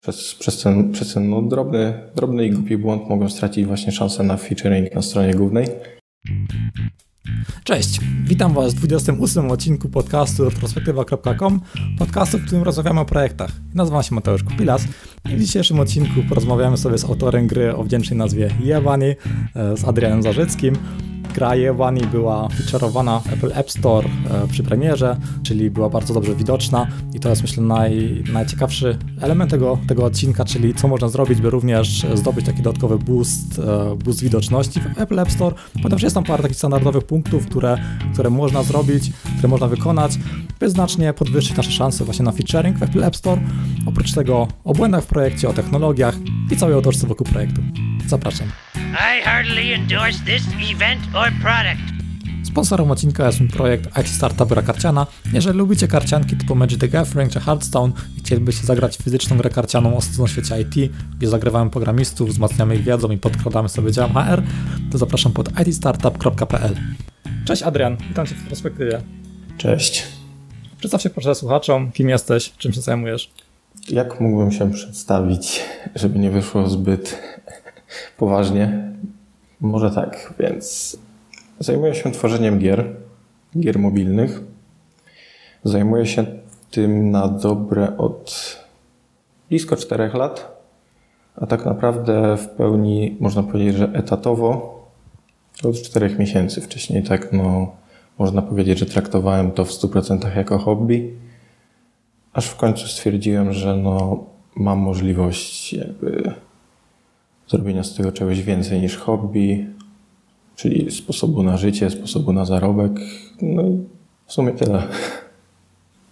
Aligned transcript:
Przez, 0.00 0.34
przez 0.34 0.62
ten, 0.62 0.92
przez 0.92 1.14
ten 1.14 1.30
no, 1.30 1.42
drobny, 1.42 1.94
drobny 2.16 2.46
i 2.46 2.50
głupi 2.50 2.76
błąd 2.76 3.08
mogą 3.08 3.28
stracić 3.28 3.66
właśnie 3.66 3.92
szansę 3.92 4.22
na 4.22 4.36
featuring 4.36 4.94
na 4.94 5.02
stronie 5.02 5.34
głównej. 5.34 5.66
Cześć, 7.64 8.00
witam 8.24 8.54
Was 8.54 8.74
w 8.74 8.78
28 8.78 9.50
odcinku 9.50 9.88
podcastu 9.88 10.44
retrospektywa.com, 10.44 11.60
podcastu, 11.98 12.38
w 12.38 12.46
którym 12.46 12.64
rozmawiamy 12.64 13.00
o 13.00 13.04
projektach. 13.04 13.50
Nazywam 13.74 14.02
się 14.02 14.14
Mateusz 14.14 14.44
Kupilas 14.44 14.84
i 15.32 15.36
w 15.36 15.40
dzisiejszym 15.40 15.80
odcinku 15.80 16.22
porozmawiamy 16.28 16.76
sobie 16.76 16.98
z 16.98 17.04
autorem 17.04 17.46
gry 17.46 17.76
o 17.76 17.84
wdzięcznej 17.84 18.18
nazwie 18.18 18.50
Jewani, 18.60 19.06
e, 19.06 19.16
z 19.76 19.84
Adrianem 19.84 20.22
Zarzyckim, 20.22 20.76
Gra 21.34 21.54
Jewani 21.54 22.00
była 22.06 22.48
featureowana 22.48 23.20
w 23.20 23.32
Apple 23.32 23.52
App 23.54 23.70
Store 23.70 24.08
e, 24.30 24.48
przy 24.48 24.62
premierze, 24.62 25.16
czyli 25.42 25.70
była 25.70 25.88
bardzo 25.88 26.14
dobrze 26.14 26.34
widoczna 26.34 26.86
i 27.14 27.20
to 27.20 27.28
jest 27.28 27.42
myślę 27.42 27.62
naj, 27.62 28.24
najciekawszy 28.32 28.98
element 29.20 29.50
tego, 29.50 29.78
tego 29.88 30.04
odcinka, 30.04 30.44
czyli 30.44 30.74
co 30.74 30.88
można 30.88 31.08
zrobić, 31.08 31.40
by 31.40 31.50
również 31.50 32.06
zdobyć 32.14 32.46
taki 32.46 32.62
dodatkowy 32.62 32.98
boost, 32.98 33.58
e, 33.58 33.96
boost 33.96 34.22
widoczności 34.22 34.80
w 34.80 35.00
Apple 35.00 35.20
App 35.20 35.30
Store, 35.30 35.56
ponieważ 35.82 36.02
jest 36.02 36.14
tam 36.14 36.24
parę 36.24 36.42
takich 36.42 36.58
standardowych 36.58 37.04
punktów, 37.04 37.46
które, 37.46 37.78
które 38.12 38.30
można 38.30 38.62
zrobić, 38.62 39.12
które 39.36 39.48
można 39.48 39.66
wykonać, 39.66 40.12
by 40.60 40.70
znacznie 40.70 41.12
podwyższyć 41.12 41.56
nasze 41.56 41.72
szanse 41.72 42.04
właśnie 42.04 42.24
na 42.24 42.32
featuring 42.32 42.78
w 42.78 42.82
Apple 42.82 43.04
App 43.04 43.16
Store. 43.16 43.40
Oprócz 43.86 44.12
tego 44.12 44.48
o 44.64 44.74
błędach 44.74 45.04
w 45.04 45.06
projekcie, 45.06 45.48
o 45.48 45.52
technologiach 45.52 46.14
i 46.50 46.56
całej 46.56 46.74
autorstwie 46.74 47.06
wokół 47.06 47.26
projektu. 47.26 47.60
Zapraszam. 48.06 48.48
I 48.90 49.22
heartily 49.22 49.72
endorse 49.72 50.18
this 50.24 50.42
event 50.70 51.00
or 51.14 51.30
product. 51.42 51.80
Sponsorem 52.44 52.90
odcinka 52.90 53.26
jest 53.26 53.40
mój 53.40 53.48
projekt 53.48 53.98
IT 53.98 54.08
Startup 54.08 54.48
Gra 54.48 54.62
Karciana. 54.62 55.06
Jeżeli 55.32 55.58
lubicie 55.58 55.88
karcianki 55.88 56.36
typu 56.36 56.54
Magic 56.54 56.80
the 56.80 56.88
Gathering 56.88 57.32
czy 57.32 57.40
Hearthstone 57.40 57.92
i 58.16 58.20
chcielibyście 58.20 58.66
zagrać 58.66 58.96
fizyczną 58.96 59.36
grę 59.36 59.50
karcianą 59.50 59.96
o 59.96 60.26
świecie 60.26 60.60
IT, 60.60 60.92
gdzie 61.18 61.28
zagrywamy 61.28 61.70
programistów, 61.70 62.28
wzmacniamy 62.28 62.76
ich 62.76 62.82
wiedzą 62.82 63.10
i 63.10 63.18
podkradamy 63.18 63.68
sobie 63.68 63.92
dział 63.92 64.08
HR, 64.08 64.42
to 64.92 64.98
zapraszam 64.98 65.32
pod 65.32 65.60
itstartup.pl. 65.66 66.76
Cześć 67.44 67.62
Adrian, 67.62 67.96
witam 68.08 68.26
Cię 68.26 68.34
w 68.34 68.48
perspektywie. 68.48 69.00
Cześć. 69.58 70.06
Przedstaw 70.78 71.02
się 71.02 71.10
proszę 71.10 71.34
słuchaczom, 71.34 71.92
kim 71.92 72.08
jesteś, 72.08 72.52
czym 72.58 72.72
się 72.72 72.80
zajmujesz. 72.80 73.30
Jak 73.88 74.20
mógłbym 74.20 74.52
się 74.52 74.72
przedstawić, 74.72 75.60
żeby 75.94 76.18
nie 76.18 76.30
wyszło 76.30 76.68
zbyt 76.68 77.22
poważnie? 78.16 78.92
Może 79.60 79.90
tak, 79.90 80.34
więc 80.38 80.96
zajmuję 81.58 81.94
się 81.94 82.12
tworzeniem 82.12 82.58
gier, 82.58 82.96
gier 83.60 83.78
mobilnych. 83.78 84.40
Zajmuję 85.64 86.06
się 86.06 86.26
tym 86.70 87.10
na 87.10 87.28
dobre 87.28 87.96
od 87.96 88.56
blisko 89.48 89.76
4 89.76 90.10
lat, 90.14 90.62
a 91.36 91.46
tak 91.46 91.64
naprawdę 91.64 92.36
w 92.36 92.48
pełni 92.48 93.16
można 93.20 93.42
powiedzieć, 93.42 93.76
że 93.76 93.92
etatowo 93.94 94.80
od 95.64 95.82
4 95.82 96.16
miesięcy. 96.18 96.60
Wcześniej 96.60 97.02
tak, 97.02 97.32
no, 97.32 97.72
można 98.18 98.42
powiedzieć, 98.42 98.78
że 98.78 98.86
traktowałem 98.86 99.50
to 99.50 99.64
w 99.64 99.70
100% 99.70 100.36
jako 100.36 100.58
hobby, 100.58 101.14
aż 102.32 102.46
w 102.46 102.56
końcu 102.56 102.88
stwierdziłem, 102.88 103.52
że 103.52 103.76
no, 103.76 104.24
mam 104.56 104.78
możliwość 104.78 105.72
jakby 105.72 106.34
zrobienia 107.50 107.84
z 107.84 107.94
tego 107.94 108.12
czegoś 108.12 108.42
więcej 108.42 108.80
niż 108.80 108.96
hobby, 108.96 109.66
czyli 110.56 110.90
sposobu 110.90 111.42
na 111.42 111.56
życie, 111.56 111.90
sposobu 111.90 112.32
na 112.32 112.44
zarobek. 112.44 112.92
No 113.42 113.62
i 113.62 113.84
w 114.26 114.32
sumie 114.32 114.52
tyle. 114.52 114.82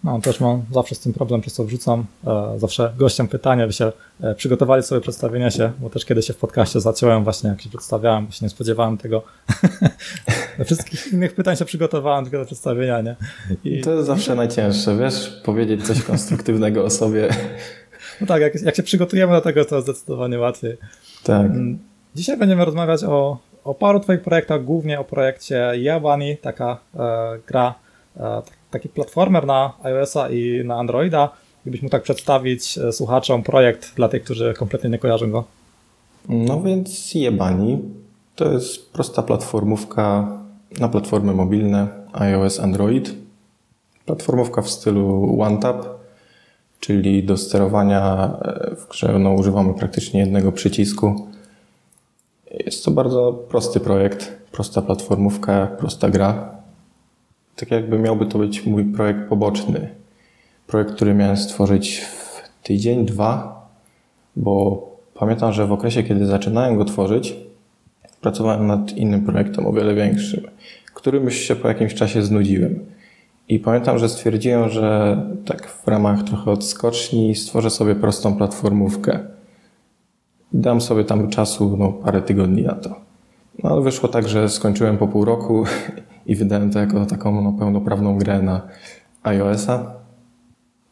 No, 0.05 0.21
też 0.21 0.41
mam 0.41 0.63
zawsze 0.73 0.95
z 0.95 1.01
tym 1.01 1.13
problem, 1.13 1.41
przez 1.41 1.53
co 1.53 1.65
wrzucam. 1.65 2.05
E, 2.27 2.59
zawsze 2.59 2.93
gościom 2.99 3.29
pytania, 3.29 3.67
by 3.67 3.73
się 3.73 3.93
e, 4.21 4.35
przygotowali 4.35 4.83
sobie 4.83 5.01
przedstawienia 5.01 5.51
się, 5.51 5.73
bo 5.81 5.91
też 5.91 6.05
kiedy 6.05 6.23
się 6.23 6.33
w 6.33 6.37
podcaście 6.37 6.81
zaciąłem 6.81 7.25
właśnie, 7.25 7.51
jak 7.51 7.61
się 7.61 7.69
przedstawiałem, 7.69 8.27
bo 8.27 8.33
się 8.33 8.47
nie 8.47 8.51
spodziewałem 8.51 8.99
tego. 8.99 9.23
Do 10.59 10.65
wszystkich 10.65 11.13
innych 11.13 11.35
pytań 11.35 11.57
się 11.57 11.65
przygotowałem 11.65 12.25
tylko 12.25 12.39
do 12.39 12.45
przedstawienia, 12.45 13.01
nie? 13.01 13.17
I... 13.65 13.81
To 13.81 13.95
jest 13.95 14.07
zawsze 14.07 14.35
najcięższe, 14.35 14.97
wiesz, 14.97 15.41
powiedzieć 15.45 15.87
coś 15.87 16.03
konstruktywnego 16.03 16.85
o 16.85 16.91
sobie. 16.91 17.29
No 18.21 18.27
tak, 18.27 18.43
jak, 18.43 18.63
jak 18.63 18.77
się 18.77 18.83
przygotujemy 18.83 19.33
do 19.33 19.41
tego, 19.41 19.65
to 19.65 19.83
zdecydowanie 19.83 20.39
łatwiej. 20.39 20.77
Tak. 21.25 21.47
Mm, 21.47 21.79
dzisiaj 22.15 22.37
będziemy 22.37 22.65
rozmawiać 22.65 23.05
o, 23.05 23.39
o 23.65 23.75
paru 23.75 24.01
Twoich 24.01 24.23
projektach, 24.23 24.65
głównie 24.65 25.01
o 25.01 25.05
projekcie 25.05 25.73
Yabani, 25.75 26.37
taka 26.37 26.79
e, 26.95 27.39
gra, 27.47 27.75
e, 28.17 28.43
taki 28.71 28.89
platformer 28.89 29.47
na 29.47 29.73
iOS-a 29.83 30.29
i 30.29 30.63
na 30.65 30.77
Androida. 30.77 31.29
Gdybyś 31.63 31.83
mógł 31.83 31.93
tak 31.93 32.03
przedstawić 32.03 32.79
e, 32.79 32.93
słuchaczom 32.93 33.43
projekt 33.43 33.95
dla 33.95 34.09
tych, 34.09 34.25
którzy 34.25 34.55
kompletnie 34.55 34.91
nie 34.91 34.99
kojarzą 34.99 35.31
go. 35.31 35.45
No 36.29 36.63
więc 36.63 37.15
Yabani 37.15 37.79
to 38.37 38.53
jest 38.53 38.93
prosta 38.93 39.23
platformówka 39.23 40.39
na 40.81 40.89
platformy 40.89 41.35
mobilne 41.35 41.89
iOS, 42.13 42.61
Android. 42.61 43.15
Platformówka 44.07 44.63
w 44.63 44.71
stylu 44.71 45.37
OneTap, 45.41 45.98
czyli 46.81 47.25
do 47.25 47.37
sterowania 47.37 48.31
e, 48.43 48.77
w 48.77 48.89
grze 48.89 49.19
no, 49.19 49.33
używamy 49.33 49.75
praktycznie 49.75 50.21
jednego 50.21 50.53
przycisku. 50.53 51.29
Jest 52.67 52.85
to 52.85 52.91
bardzo 52.91 53.33
prosty 53.33 53.81
projekt, 53.81 54.33
prosta 54.53 54.83
platformówka, 54.83 55.67
prosta 55.67 56.11
gra. 56.11 56.51
Tak 57.57 57.71
jakby 57.71 57.99
miałby 57.99 58.27
to 58.27 58.39
być 58.39 58.67
mój 58.67 58.85
projekt 58.85 59.29
poboczny. 59.29 59.89
Projekt, 60.67 60.93
który 60.93 61.15
miałem 61.15 61.37
stworzyć 61.37 61.99
w 61.99 62.43
tydzień, 62.63 63.07
dwa, 63.07 63.67
bo 64.37 64.83
pamiętam, 65.15 65.53
że 65.53 65.67
w 65.67 65.73
okresie, 65.73 66.03
kiedy 66.03 66.27
zaczynałem 66.27 66.77
go 66.77 66.85
tworzyć, 66.85 67.37
pracowałem 68.21 68.67
nad 68.67 68.93
innym 68.93 69.25
projektem 69.25 69.67
o 69.67 69.73
wiele 69.73 69.95
większym, 69.95 70.51
którym 70.95 71.25
już 71.25 71.35
się 71.35 71.57
po 71.57 71.69
jakimś 71.69 71.95
czasie 71.95 72.23
znudziłem. 72.23 72.85
I 73.49 73.59
pamiętam, 73.59 73.99
że 73.99 74.09
stwierdziłem, 74.09 74.69
że 74.69 75.17
tak 75.45 75.69
w 75.69 75.89
ramach 75.89 76.23
trochę 76.23 76.51
odskoczni 76.51 77.35
stworzę 77.35 77.71
sobie 77.71 77.95
prostą 77.95 78.37
platformówkę. 78.37 79.19
Dam 80.53 80.81
sobie 80.81 81.05
tam 81.05 81.31
czasu, 81.31 81.77
no 81.77 81.93
parę 81.93 82.23
tygodni 82.23 82.63
na 82.63 82.75
to. 82.75 83.01
No 83.63 83.71
ale 83.71 83.83
wyszło 83.83 84.09
tak, 84.09 84.29
że 84.29 84.49
skończyłem 84.49 84.99
po 84.99 85.09
pół 85.09 85.25
roku 85.25 85.65
i 86.27 86.37
wydałem 86.37 86.71
to 86.71 86.79
jako 86.79 87.07
taką 87.07 87.43
no, 87.43 87.53
pełnoprawną 87.53 88.19
grę 88.19 88.43
na 88.43 88.63
iOS-a. 89.23 89.93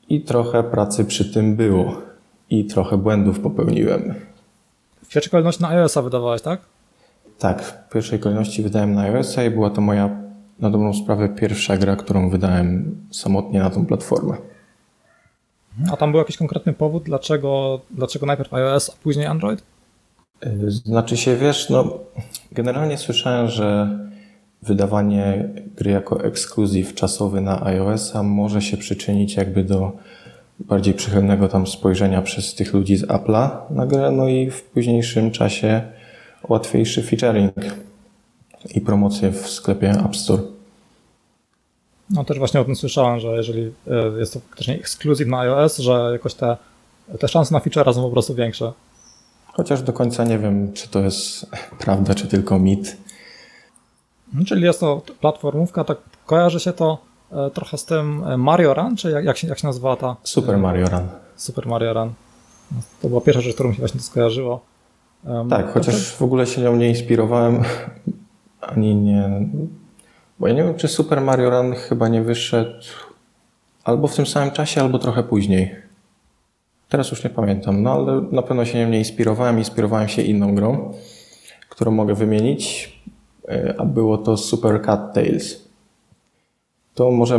I 0.08 0.20
trochę 0.20 0.62
pracy 0.62 1.04
przy 1.04 1.32
tym 1.32 1.56
było. 1.56 1.92
I 2.50 2.64
trochę 2.64 2.96
błędów 2.96 3.40
popełniłem. 3.40 4.14
W 5.04 5.08
pierwszej 5.08 5.30
kolejności 5.30 5.62
na 5.62 5.68
iOS-a 5.68 6.02
wydawałeś, 6.02 6.42
tak? 6.42 6.60
Tak, 7.38 7.62
w 7.62 7.92
pierwszej 7.92 8.18
kolejności 8.18 8.62
wydałem 8.62 8.94
na 8.94 9.02
iOS-a 9.02 9.44
i 9.44 9.50
była 9.50 9.70
to 9.70 9.80
moja 9.80 10.25
na 10.58 10.70
dobrą 10.70 10.94
sprawę 10.94 11.28
pierwsza 11.28 11.76
gra, 11.76 11.96
którą 11.96 12.30
wydałem 12.30 12.96
samotnie 13.10 13.60
na 13.60 13.70
tą 13.70 13.86
platformę. 13.86 14.36
A 15.92 15.96
tam 15.96 16.10
był 16.10 16.18
jakiś 16.18 16.36
konkretny 16.36 16.72
powód, 16.72 17.02
dlaczego, 17.02 17.80
dlaczego 17.90 18.26
najpierw 18.26 18.54
iOS, 18.54 18.90
a 18.90 19.02
później 19.02 19.26
Android? 19.26 19.62
Y, 20.46 20.70
znaczy 20.70 21.16
się, 21.16 21.36
wiesz, 21.36 21.70
no 21.70 21.98
generalnie 22.52 22.98
słyszałem, 22.98 23.48
że 23.48 23.98
wydawanie 24.62 25.48
gry 25.76 25.90
jako 25.90 26.24
ekskluzyw 26.24 26.94
czasowy 26.94 27.40
na 27.40 27.66
iOS-a 27.66 28.22
może 28.22 28.62
się 28.62 28.76
przyczynić 28.76 29.36
jakby 29.36 29.64
do 29.64 29.92
bardziej 30.60 30.94
przychylnego 30.94 31.48
tam 31.48 31.66
spojrzenia 31.66 32.22
przez 32.22 32.54
tych 32.54 32.74
ludzi 32.74 32.96
z 32.96 33.06
Apple'a 33.06 33.48
na 33.70 33.86
grę, 33.86 34.10
no 34.10 34.28
i 34.28 34.50
w 34.50 34.62
późniejszym 34.62 35.30
czasie 35.30 35.82
łatwiejszy 36.48 37.02
featuring 37.02 37.54
i 38.74 38.80
promocję 38.80 39.30
w 39.30 39.48
sklepie 39.48 39.90
App 39.90 40.16
Store. 40.16 40.42
No 42.10 42.24
też 42.24 42.38
właśnie 42.38 42.60
o 42.60 42.64
tym 42.64 42.76
słyszałem, 42.76 43.20
że 43.20 43.28
jeżeli 43.28 43.62
e, 43.62 44.18
jest 44.18 44.32
to 44.32 44.40
faktycznie 44.40 44.74
ekskluzyw 44.74 45.28
na 45.28 45.38
iOS, 45.38 45.78
że 45.78 46.08
jakoś 46.12 46.34
te, 46.34 46.56
te 47.20 47.28
szanse 47.28 47.54
na 47.54 47.60
feature 47.60 47.94
są 47.94 48.02
po 48.02 48.10
prostu 48.10 48.34
większe. 48.34 48.72
Chociaż 49.52 49.82
do 49.82 49.92
końca 49.92 50.24
nie 50.24 50.38
wiem, 50.38 50.72
czy 50.72 50.88
to 50.88 51.00
jest 51.00 51.46
prawda, 51.84 52.14
czy 52.14 52.26
tylko 52.26 52.58
mit. 52.58 52.96
No, 54.32 54.44
czyli 54.44 54.62
jest 54.62 54.80
to 54.80 55.02
platformówka, 55.20 55.84
tak 55.84 55.98
kojarzy 56.26 56.60
się 56.60 56.72
to 56.72 56.98
e, 57.32 57.50
trochę 57.50 57.78
z 57.78 57.84
tym 57.84 58.24
e, 58.24 58.36
Mario 58.36 58.74
Run, 58.74 58.96
czy 58.96 59.10
jak, 59.10 59.24
jak, 59.24 59.36
się, 59.36 59.48
jak 59.48 59.58
się 59.58 59.66
nazywa 59.66 59.96
ta? 59.96 60.16
Super 60.22 60.58
Mario 60.58 60.88
Run. 60.88 61.08
Super 61.36 61.66
Mario 61.66 61.92
Run. 61.92 62.12
To 63.02 63.08
była 63.08 63.20
pierwsza 63.20 63.40
rzecz, 63.40 63.54
którą 63.54 63.68
mi 63.68 63.74
się 63.74 63.80
właśnie 63.80 64.00
to 64.00 64.06
skojarzyło. 64.06 64.60
tak, 65.50 65.72
chociaż 65.72 66.12
w 66.12 66.22
ogóle 66.22 66.46
się 66.46 66.62
nią 66.62 66.76
nie 66.76 66.88
inspirowałem, 66.88 67.62
ani 68.60 68.94
nie. 68.96 69.30
Bo 70.38 70.48
ja 70.48 70.54
nie 70.54 70.64
wiem, 70.64 70.74
czy 70.74 70.88
Super 70.88 71.20
Mario 71.20 71.50
Run 71.50 71.74
chyba 71.74 72.08
nie 72.08 72.22
wyszedł 72.22 72.84
albo 73.84 74.08
w 74.08 74.16
tym 74.16 74.26
samym 74.26 74.50
czasie, 74.50 74.80
albo 74.80 74.98
trochę 74.98 75.22
później. 75.22 75.74
Teraz 76.88 77.10
już 77.10 77.24
nie 77.24 77.30
pamiętam, 77.30 77.82
no 77.82 77.92
ale 77.92 78.20
na 78.32 78.42
pewno 78.42 78.64
się 78.64 78.78
nią 78.78 78.88
nie 78.88 78.98
inspirowałem. 78.98 79.58
Inspirowałem 79.58 80.08
się 80.08 80.22
inną 80.22 80.54
grą, 80.54 80.92
którą 81.68 81.90
mogę 81.90 82.14
wymienić, 82.14 82.92
e, 83.48 83.74
a 83.78 83.84
było 83.84 84.18
to 84.18 84.36
Super 84.36 84.82
Cat 84.82 85.14
Tales. 85.14 85.66
to 86.94 87.10
może 87.10 87.38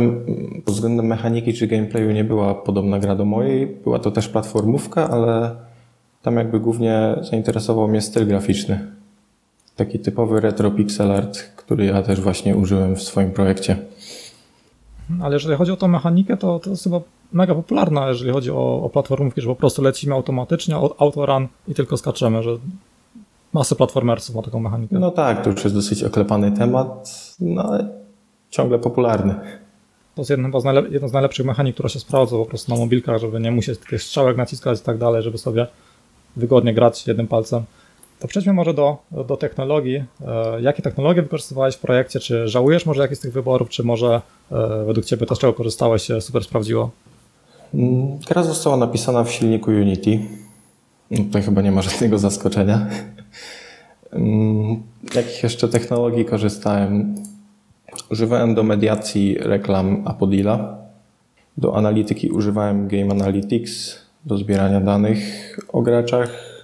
pod 0.64 0.74
względem 0.74 1.06
mechaniki 1.06 1.54
czy 1.54 1.66
gameplayu 1.66 2.10
nie 2.10 2.24
była 2.24 2.54
podobna 2.54 2.98
gra 2.98 3.14
do 3.14 3.24
mojej. 3.24 3.66
Była 3.66 3.98
to 3.98 4.10
też 4.10 4.28
platformówka, 4.28 5.10
ale 5.10 5.56
tam 6.22 6.36
jakby 6.36 6.60
głównie 6.60 7.16
zainteresował 7.20 7.88
mnie 7.88 8.00
styl 8.00 8.26
graficzny. 8.26 8.97
Taki 9.78 9.98
typowy 9.98 10.40
retro 10.40 10.70
pixel 10.70 11.12
art, 11.12 11.38
który 11.56 11.84
ja 11.84 12.02
też 12.02 12.20
właśnie 12.20 12.56
użyłem 12.56 12.96
w 12.96 13.02
swoim 13.02 13.30
projekcie. 13.30 13.76
Ale 15.22 15.34
jeżeli 15.34 15.56
chodzi 15.56 15.72
o 15.72 15.76
tą 15.76 15.88
mechanikę, 15.88 16.36
to, 16.36 16.58
to 16.58 16.70
jest 16.70 16.84
chyba 16.84 17.00
mega 17.32 17.54
popularna, 17.54 18.08
jeżeli 18.08 18.32
chodzi 18.32 18.50
o, 18.50 18.82
o 18.82 18.88
platformówki, 18.88 19.40
że 19.40 19.48
po 19.48 19.56
prostu 19.56 19.82
lecimy 19.82 20.14
automatycznie, 20.14 20.76
autorun 20.98 21.48
i 21.68 21.74
tylko 21.74 21.96
skaczemy, 21.96 22.42
że 22.42 22.50
masę 23.52 23.74
platformersów 23.74 24.36
ma 24.36 24.42
taką 24.42 24.60
mechanikę. 24.60 24.98
No 24.98 25.10
tak, 25.10 25.44
to 25.44 25.50
już 25.50 25.64
jest 25.64 25.76
dosyć 25.76 26.04
oklepany 26.04 26.52
temat, 26.52 27.10
no 27.40 27.62
ale 27.62 27.88
ciągle 28.50 28.78
popularny. 28.78 29.34
To 30.14 30.20
jest 30.20 30.30
jedna 30.30 30.60
z, 30.60 30.64
jedna 30.90 31.08
z 31.08 31.12
najlepszych 31.12 31.46
mechanik, 31.46 31.74
która 31.74 31.88
się 31.88 32.00
sprawdza 32.00 32.36
po 32.36 32.46
prostu 32.46 32.72
na 32.72 32.78
mobilkach, 32.78 33.20
żeby 33.20 33.40
nie 33.40 33.50
musieć 33.50 33.78
tych 33.78 34.02
strzałek 34.02 34.36
naciskać 34.36 34.80
i 34.80 34.82
tak 34.82 34.98
dalej, 34.98 35.22
żeby 35.22 35.38
sobie 35.38 35.66
wygodnie 36.36 36.74
grać 36.74 37.06
jednym 37.06 37.28
palcem. 37.28 37.62
To 38.18 38.28
przejdźmy 38.28 38.52
może 38.52 38.74
do, 38.74 38.96
do 39.28 39.36
technologii. 39.36 40.04
E, 40.26 40.60
jakie 40.60 40.82
technologie 40.82 41.22
wykorzystywałeś 41.22 41.74
w 41.74 41.78
projekcie? 41.78 42.20
Czy 42.20 42.48
żałujesz 42.48 42.86
może 42.86 43.02
jakichś 43.02 43.18
z 43.18 43.22
tych 43.22 43.32
wyborów, 43.32 43.68
czy 43.68 43.84
może 43.84 44.20
e, 44.52 44.84
według 44.86 45.06
Ciebie 45.06 45.26
to, 45.26 45.34
z 45.34 45.38
czego 45.38 45.52
korzystałeś, 45.52 46.02
się 46.02 46.20
super 46.20 46.44
sprawdziło? 46.44 46.90
Mm, 47.74 48.18
gra 48.28 48.42
została 48.42 48.76
napisana 48.76 49.24
w 49.24 49.32
silniku 49.32 49.70
Unity. 49.70 50.18
No, 51.10 51.24
tutaj 51.24 51.42
chyba 51.42 51.62
nie 51.62 51.72
ma 51.72 51.82
żadnego 51.82 52.18
zaskoczenia. 52.18 52.86
Mm, 54.12 54.82
jakich 55.14 55.42
jeszcze 55.42 55.68
technologii 55.68 56.24
korzystałem? 56.24 57.14
Używałem 58.10 58.54
do 58.54 58.62
mediacji 58.62 59.36
reklam 59.40 60.02
Apodila. 60.06 60.78
Do 61.56 61.76
analityki 61.76 62.30
używałem 62.30 62.88
Game 62.88 63.10
Analytics, 63.10 63.98
do 64.24 64.38
zbierania 64.38 64.80
danych 64.80 65.18
o 65.72 65.82
graczach. 65.82 66.57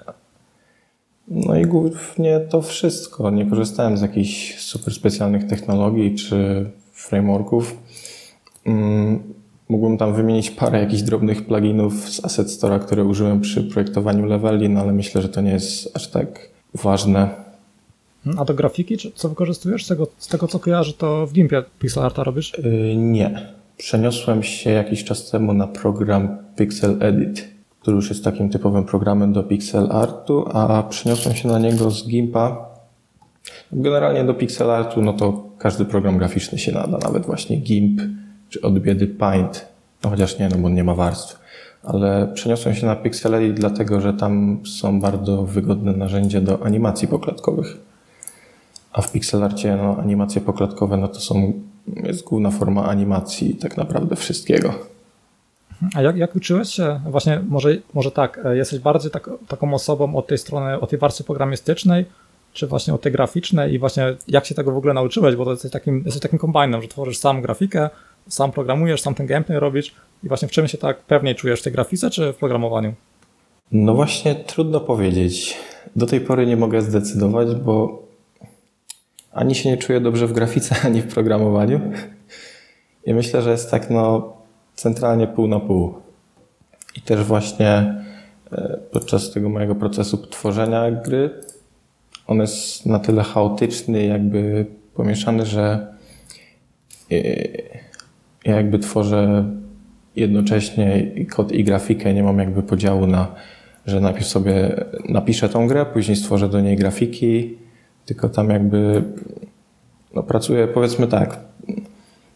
No 1.29 1.57
i 1.57 1.67
głównie 1.67 2.41
to 2.41 2.63
wszystko. 2.63 3.31
Nie 3.31 3.47
korzystałem 3.47 3.97
z 3.97 4.03
jakichś 4.03 4.59
super 4.59 4.95
specjalnych 4.95 5.47
technologii 5.47 6.15
czy 6.15 6.71
frameworków. 6.93 7.77
Mm, 8.67 9.23
mógłbym 9.69 9.99
tam 9.99 10.15
wymienić 10.15 10.51
parę 10.51 10.81
jakichś 10.81 11.03
drobnych 11.03 11.47
pluginów 11.47 12.11
z 12.11 12.25
Asset 12.25 12.49
Store'a, 12.49 12.81
które 12.81 13.05
użyłem 13.05 13.41
przy 13.41 13.63
projektowaniu 13.63 14.27
leveli, 14.27 14.69
no 14.69 14.81
ale 14.81 14.93
myślę, 14.93 15.23
że 15.23 15.29
to 15.29 15.41
nie 15.41 15.51
jest 15.51 15.97
aż 15.97 16.09
tak 16.09 16.49
ważne. 16.75 17.45
A 18.39 18.45
do 18.45 18.55
grafiki, 18.55 18.97
czy 18.97 19.13
co 19.15 19.29
wykorzystujesz? 19.29 19.85
Z 19.85 19.89
tego, 19.89 20.07
z 20.19 20.29
tego 20.29 20.49
co 20.49 20.59
kojarzę, 20.59 20.93
to 20.93 21.27
w 21.27 21.33
Gimpie 21.33 21.63
pixel 21.79 22.03
arta 22.03 22.25
robisz? 22.25 22.53
Yy, 22.59 22.97
nie. 22.97 23.55
Przeniosłem 23.77 24.43
się 24.43 24.71
jakiś 24.71 25.05
czas 25.05 25.31
temu 25.31 25.55
na 25.55 25.67
program 25.67 26.39
Pixel 26.57 26.97
Edit, 27.01 27.49
który 27.85 27.97
już 27.97 28.09
jest 28.09 28.25
takim 28.25 28.51
typowym 28.51 28.85
programem 28.85 29.33
do 29.33 29.43
pixel 29.43 29.93
artu, 29.93 30.45
a 30.53 30.83
przeniosłem 30.83 31.35
się 31.35 31.49
na 31.49 31.59
niego 31.59 31.91
z 31.91 32.09
Gimpa. 32.09 32.69
Generalnie 33.73 34.25
do 34.25 34.35
pixel 34.35 34.71
artu, 34.71 35.03
no 35.03 35.13
to 35.13 35.45
każdy 35.59 35.85
program 35.85 36.19
graficzny 36.19 36.59
się 36.59 36.73
nada, 36.73 36.99
nawet 36.99 37.27
właśnie 37.27 37.57
Gimp 37.57 38.01
czy 38.49 38.61
od 38.61 38.79
biedy 38.79 39.07
Paint. 39.07 39.67
No 40.05 40.11
chociaż 40.11 40.39
nie, 40.39 40.49
no 40.49 40.57
bo 40.57 40.69
nie 40.69 40.85
ma 40.85 40.95
warstw. 40.95 41.39
Ale 41.83 42.29
przeniosłem 42.35 42.75
się 42.75 42.87
na 42.87 42.97
Pixel 42.97 43.35
Edit 43.35 43.61
dlatego, 43.61 44.01
że 44.01 44.13
tam 44.13 44.61
są 44.67 45.01
bardzo 45.01 45.43
wygodne 45.43 45.93
narzędzia 45.93 46.41
do 46.41 46.63
animacji 46.63 47.09
poklatkowych. 47.09 47.77
A 48.93 49.03
w 49.03 49.13
pixelarcie 49.13 49.77
no, 49.77 49.97
animacje 49.97 50.41
poklatkowe 50.41 50.97
no 50.97 51.09
to 51.09 51.21
są, 51.21 51.53
jest 52.03 52.25
główna 52.25 52.51
forma 52.51 52.85
animacji 52.85 53.55
tak 53.55 53.77
naprawdę 53.77 54.17
wszystkiego. 54.17 54.94
A 55.95 56.03
jak, 56.03 56.17
jak 56.17 56.37
uczyłeś 56.37 56.69
się? 56.69 57.01
Właśnie 57.11 57.41
może, 57.49 57.77
może 57.95 58.11
tak, 58.11 58.41
e, 58.45 58.57
jesteś 58.57 58.79
bardziej 58.79 59.11
tak, 59.11 59.31
taką 59.49 59.75
osobą 59.75 60.17
od 60.17 60.27
tej 60.27 60.39
strony, 60.39 60.81
od 60.81 60.91
tej 60.91 60.99
warstwy 60.99 61.25
programistycznej, 61.25 62.05
czy 62.53 62.67
właśnie 62.67 62.95
od 62.95 63.03
tej 63.03 63.13
graficznej 63.13 63.75
i 63.75 63.79
właśnie 63.79 64.15
jak 64.29 64.47
się 64.47 64.55
tego 64.55 64.73
w 64.73 64.77
ogóle 64.77 64.95
nauczyłeś, 64.95 65.37
bo 65.37 65.45
to 65.45 65.51
jesteś 65.51 65.71
takim, 65.73 66.03
jesteś 66.05 66.23
takim 66.23 66.39
kombajnem, 66.39 66.83
że 66.83 66.89
tworzysz 66.89 67.19
sam 67.19 67.43
grafikę, 67.43 67.91
sam 68.29 68.53
programujesz, 68.53 69.01
sam 69.01 69.15
ten 69.15 69.27
gameplay 69.27 69.59
robisz 69.59 69.95
i 70.25 70.29
właśnie 70.29 70.49
w 70.49 70.51
czym 70.51 70.69
się 70.69 70.79
tak 70.79 70.99
pewniej 70.99 71.35
czujesz, 71.35 71.61
w 71.61 71.63
tej 71.63 71.73
grafice 71.73 72.11
czy 72.11 72.33
w 72.33 72.37
programowaniu? 72.37 72.95
No 73.73 73.95
właśnie 73.95 74.35
trudno 74.35 74.81
powiedzieć. 74.81 75.57
Do 75.97 76.07
tej 76.07 76.21
pory 76.21 76.47
nie 76.47 76.57
mogę 76.57 76.83
zdecydować, 76.83 77.55
bo 77.55 78.03
ani 79.33 79.55
się 79.55 79.71
nie 79.71 79.77
czuję 79.77 80.01
dobrze 80.01 80.27
w 80.27 80.33
grafice, 80.33 80.77
ani 80.87 81.01
w 81.01 81.15
programowaniu. 81.15 81.81
I 83.07 83.15
myślę, 83.15 83.43
że 83.43 83.51
jest 83.51 83.71
tak 83.71 83.91
no 83.91 84.33
centralnie 84.75 85.27
pół 85.27 85.49
na 85.49 85.61
pół. 85.61 85.95
I 86.97 87.01
też 87.01 87.25
właśnie 87.25 88.03
e, 88.53 88.79
podczas 88.93 89.31
tego 89.31 89.49
mojego 89.49 89.75
procesu 89.75 90.17
tworzenia 90.17 90.91
gry 90.91 91.31
on 92.27 92.41
jest 92.41 92.87
na 92.87 92.99
tyle 92.99 93.23
chaotyczny, 93.23 94.05
jakby 94.05 94.67
pomieszany, 94.95 95.47
że 95.47 95.87
e, 97.13 97.17
ja 98.45 98.57
jakby 98.57 98.79
tworzę 98.79 99.45
jednocześnie 100.17 101.11
kod 101.37 101.53
i 101.53 101.65
grafikę, 101.65 102.15
nie 102.15 102.23
mam 102.23 102.39
jakby 102.39 102.63
podziału 102.63 103.07
na, 103.07 103.35
że 103.87 104.01
najpierw 104.01 104.27
sobie 104.27 104.85
napiszę 105.09 105.49
tą 105.49 105.69
grę, 105.69 105.87
później 105.87 106.17
stworzę 106.17 106.49
do 106.49 106.61
niej 106.61 106.77
grafiki, 106.77 107.59
tylko 108.07 108.29
tam 108.29 108.51
jakby 108.51 109.03
no, 110.15 110.23
pracuję, 110.23 110.69
powiedzmy 110.69 111.07
tak, 111.07 111.41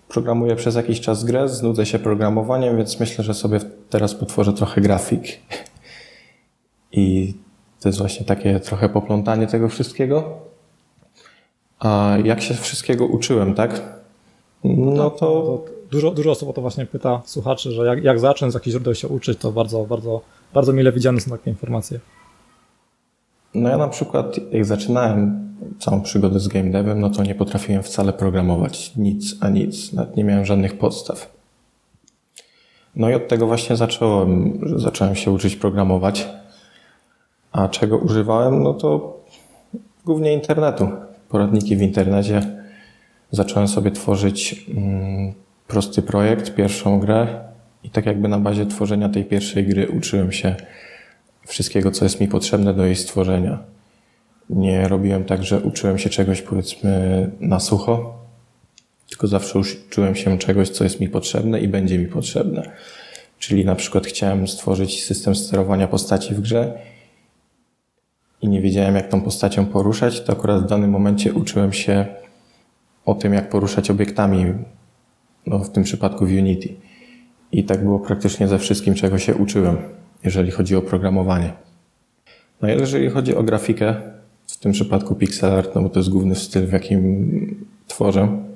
programuję 0.09 0.57
przez 0.57 0.75
jakiś 0.75 1.01
czas 1.01 1.25
grę, 1.25 1.49
znudzę 1.49 1.87
się 1.87 1.99
programowaniem, 1.99 2.77
więc 2.77 3.01
myślę, 3.01 3.25
że 3.25 3.35
sobie 3.35 3.61
teraz 3.91 4.15
potworzę 4.15 4.53
trochę 4.53 4.81
grafik. 4.81 5.23
I 6.93 7.35
to 7.81 7.89
jest 7.89 7.99
właśnie 7.99 8.27
takie 8.27 8.61
trochę 8.61 8.89
poplątanie 8.89 9.47
tego 9.47 9.69
wszystkiego. 9.69 10.39
A 11.79 12.17
jak 12.25 12.41
się 12.41 12.55
wszystkiego 12.55 13.07
uczyłem, 13.07 13.55
tak? 13.55 13.83
No 14.65 15.11
to... 15.11 15.65
Dużo, 15.91 16.11
dużo 16.11 16.31
osób 16.31 16.49
o 16.49 16.53
to 16.53 16.61
właśnie 16.61 16.87
pyta 16.87 17.23
słuchaczy, 17.25 17.73
że 17.73 17.87
jak, 17.87 18.05
jak 18.05 18.21
zacząć 18.21 18.53
z 18.53 18.55
jakichś 18.55 18.73
źródeł 18.73 18.95
się 18.95 19.09
uczyć, 19.09 19.39
to 19.39 19.53
bardzo, 19.53 19.85
bardzo, 19.85 20.21
bardzo 20.55 20.73
mile 20.73 20.93
widziane 20.93 21.21
są 21.21 21.31
takie 21.31 21.51
informacje. 21.51 22.01
No 23.55 23.69
ja 23.69 23.77
na 23.77 23.89
przykład, 23.89 24.37
jak 24.53 24.65
zaczynałem 24.65 25.48
całą 25.79 26.01
przygodę 26.01 26.41
z 26.41 26.49
game 26.49 26.71
devem, 26.71 27.01
no 27.01 27.11
to 27.11 27.23
nie 27.23 27.35
potrafiłem 27.35 27.83
wcale 27.83 28.13
programować 28.13 28.97
nic, 28.97 29.37
a 29.41 29.49
nic. 29.49 29.93
Nawet 29.93 30.17
nie 30.17 30.25
miałem 30.25 30.45
żadnych 30.45 30.79
podstaw. 30.79 31.39
No 32.97 33.11
i 33.11 33.15
od 33.15 33.29
tego 33.29 33.47
właśnie 33.47 33.77
zacząłem, 33.77 34.59
że 34.63 34.79
zacząłem 34.79 35.15
się 35.15 35.31
uczyć 35.31 35.57
programować. 35.57 36.29
A 37.53 37.69
czego 37.69 37.99
używałem? 37.99 38.63
No 38.63 38.75
to 38.75 39.19
głównie 40.05 40.33
internetu. 40.33 40.89
Poradniki 41.29 41.77
w 41.77 41.83
internecie. 41.83 42.43
Zacząłem 43.31 43.69
sobie 43.69 43.91
tworzyć 43.91 44.67
mm, 44.69 45.35
prosty 45.67 46.03
projekt, 46.03 46.55
pierwszą 46.55 47.01
grę 47.01 47.41
i 47.85 47.91
tak 47.91 48.07
jakby 48.07 48.29
na 48.29 48.39
bazie 48.39 48.67
tworzenia 48.67 49.09
tej 49.09 49.25
pierwszej 49.25 49.67
gry 49.67 49.89
uczyłem 49.89 50.33
się 50.33 50.55
wszystkiego, 51.47 51.91
co 51.91 52.05
jest 52.05 52.21
mi 52.21 52.29
potrzebne 52.29 52.75
do 52.75 52.85
jej 52.87 52.97
stworzenia. 52.97 53.59
Nie 54.51 54.89
robiłem 54.89 55.25
tak, 55.25 55.45
że 55.45 55.61
uczyłem 55.61 55.99
się 55.99 56.11
czegoś 56.11 56.43
powiedzmy 56.43 57.31
na 57.41 57.61
sucho, 57.61 58.19
tylko 59.09 59.27
zawsze 59.27 59.59
uczyłem 59.59 60.15
się 60.15 60.39
czegoś, 60.39 60.69
co 60.69 60.85
jest 60.85 61.01
mi 61.01 61.09
potrzebne 61.09 61.61
i 61.61 61.69
będzie 61.69 61.99
mi 61.99 62.07
potrzebne. 62.07 62.71
Czyli 63.39 63.65
na 63.65 63.75
przykład 63.75 64.07
chciałem 64.07 64.49
stworzyć 64.49 65.05
system 65.05 65.35
sterowania 65.35 65.89
postaci 65.89 66.35
w 66.35 66.41
grze 66.41 66.79
i 68.43 68.49
nie 68.49 68.61
wiedziałem, 68.61 68.95
jak 68.95 69.09
tą 69.09 69.21
postacią 69.21 69.67
poruszać, 69.67 70.21
to 70.21 70.33
akurat 70.33 70.65
w 70.65 70.69
danym 70.69 70.91
momencie 70.91 71.33
uczyłem 71.33 71.73
się 71.73 72.07
o 73.05 73.15
tym, 73.15 73.35
jak 73.35 73.49
poruszać 73.49 73.91
obiektami, 73.91 74.45
no 75.47 75.59
w 75.59 75.71
tym 75.71 75.83
przypadku 75.83 76.27
w 76.27 76.31
Unity. 76.31 76.75
I 77.53 77.65
tak 77.65 77.85
było 77.85 78.01
praktycznie 78.01 78.49
ze 78.49 78.59
wszystkim, 78.59 78.95
czego 78.95 79.19
się 79.19 79.35
uczyłem 79.35 79.79
jeżeli 80.25 80.51
chodzi 80.51 80.77
o 80.77 80.83
programowanie. 80.83 81.53
No 82.63 82.69
i 82.69 82.79
jeżeli 82.79 83.11
chodzi 83.11 83.35
o 83.35 83.43
grafikę, 83.43 83.95
w 84.49 84.57
tym 84.57 84.73
przypadku 84.73 85.15
pixel 85.15 85.53
art, 85.53 85.75
no 85.75 85.83
bo 85.83 85.89
to 85.89 85.99
jest 85.99 86.11
główny 86.11 86.35
styl, 86.35 86.67
w 86.67 86.73
jakim 86.73 87.67
tworzę, 87.87 88.49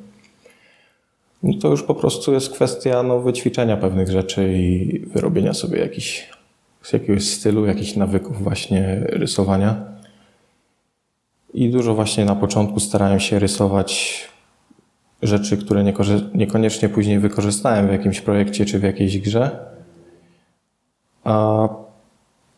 no 1.43 1.53
to 1.61 1.69
już 1.69 1.83
po 1.83 1.95
prostu 1.95 2.33
jest 2.33 2.51
kwestia 2.51 3.03
no, 3.03 3.21
wyćwiczenia 3.21 3.77
pewnych 3.77 4.11
rzeczy 4.11 4.53
i 4.59 4.99
wyrobienia 4.99 5.55
sobie 5.55 5.79
jakiś, 5.79 6.31
jakiegoś 6.93 7.29
stylu, 7.29 7.67
jakichś 7.67 7.97
nawyków 7.97 8.43
właśnie 8.43 9.01
rysowania. 9.07 9.85
I 11.55 11.71
dużo 11.71 11.95
właśnie 11.95 12.25
na 12.25 12.37
początku 12.37 12.81
starałem 12.81 13.21
się 13.21 13.39
rysować 13.39 14.23
rzeczy, 15.23 15.57
które 15.57 15.93
niekoniecznie 16.35 16.89
później 16.89 17.19
wykorzystałem 17.19 17.89
w 17.89 17.93
jakimś 17.93 18.21
projekcie 18.21 18.65
czy 18.65 18.79
w 18.79 18.83
jakiejś 18.83 19.19
grze, 19.19 19.67
a 21.25 21.69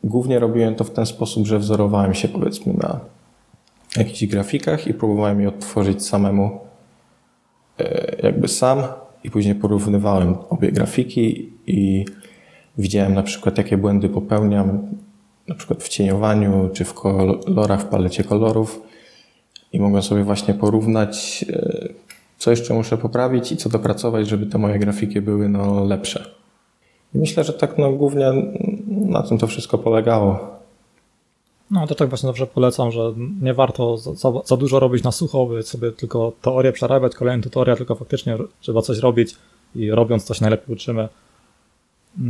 głównie 0.05 0.39
robiłem 0.39 0.75
to 0.75 0.85
w 0.85 0.91
ten 0.91 1.07
sposób, 1.07 1.47
że 1.47 1.59
wzorowałem 1.59 2.15
się 2.15 2.29
powiedzmy 2.29 2.73
na 2.73 3.01
jakichś 3.97 4.27
grafikach 4.27 4.87
i 4.87 4.95
próbowałem 4.95 5.41
je 5.41 5.49
odtworzyć 5.49 6.07
samemu, 6.07 6.61
e, 7.79 8.17
jakby 8.23 8.49
sam 8.49 8.83
i 9.25 9.31
później 9.31 9.55
porównywałem 9.55 10.37
obie 10.49 10.73
grafiki 10.73 11.53
i 11.67 12.05
widziałem 12.79 13.15
na 13.15 13.23
przykład, 13.23 13.59
jakie 13.59 13.79
błędy 13.79 14.09
popełniam, 14.09 14.89
na 15.49 15.55
przykład 15.55 15.83
w 15.83 15.89
cieniowaniu 15.89 16.71
czy 16.73 16.85
w 16.85 16.95
kolorach, 16.95 17.81
w 17.81 17.85
palecie 17.85 18.25
kolorów 18.25 18.83
i 19.73 19.81
mogłem 19.81 20.03
sobie 20.03 20.25
właśnie 20.25 20.55
porównać, 20.55 21.45
e, 21.53 21.89
co 22.39 22.51
jeszcze 22.51 22.75
muszę 22.75 22.99
poprawić 22.99 23.53
i 23.53 23.57
co 23.57 23.69
dopracować, 23.69 24.29
żeby 24.29 24.47
te 24.47 24.59
moje 24.59 24.79
grafiki 24.79 25.21
były 25.21 25.49
no, 25.49 25.85
lepsze. 25.85 26.25
I 27.15 27.19
myślę, 27.19 27.45
że 27.45 27.53
tak 27.53 27.79
no, 27.79 27.93
głównie 27.93 28.33
na 28.89 29.23
tym 29.23 29.39
to 29.39 29.47
wszystko 29.47 29.79
polegało. 29.79 30.54
No 31.75 31.87
to 31.87 31.95
tak 31.95 32.09
właśnie 32.09 32.27
zawsze 32.27 32.47
polecam, 32.47 32.91
że 32.91 33.13
nie 33.43 33.55
warto 33.55 33.97
za, 33.97 34.33
za, 34.45 34.57
dużo 34.57 34.81
robić 34.81 35.05
na 35.05 35.13
sucho, 35.13 35.47
by 35.47 35.63
sobie 35.63 35.93
tylko 35.93 36.33
teorię 36.43 36.73
przerabiać, 36.73 37.15
kolejny 37.15 37.43
tutorial, 37.43 37.77
tylko 37.77 37.95
faktycznie 37.95 38.37
trzeba 38.61 38.83
coś 38.83 38.99
robić 38.99 39.37
i 39.75 39.91
robiąc 39.91 40.25
coś 40.25 40.41
najlepiej 40.41 40.75
uczymy. 40.75 41.09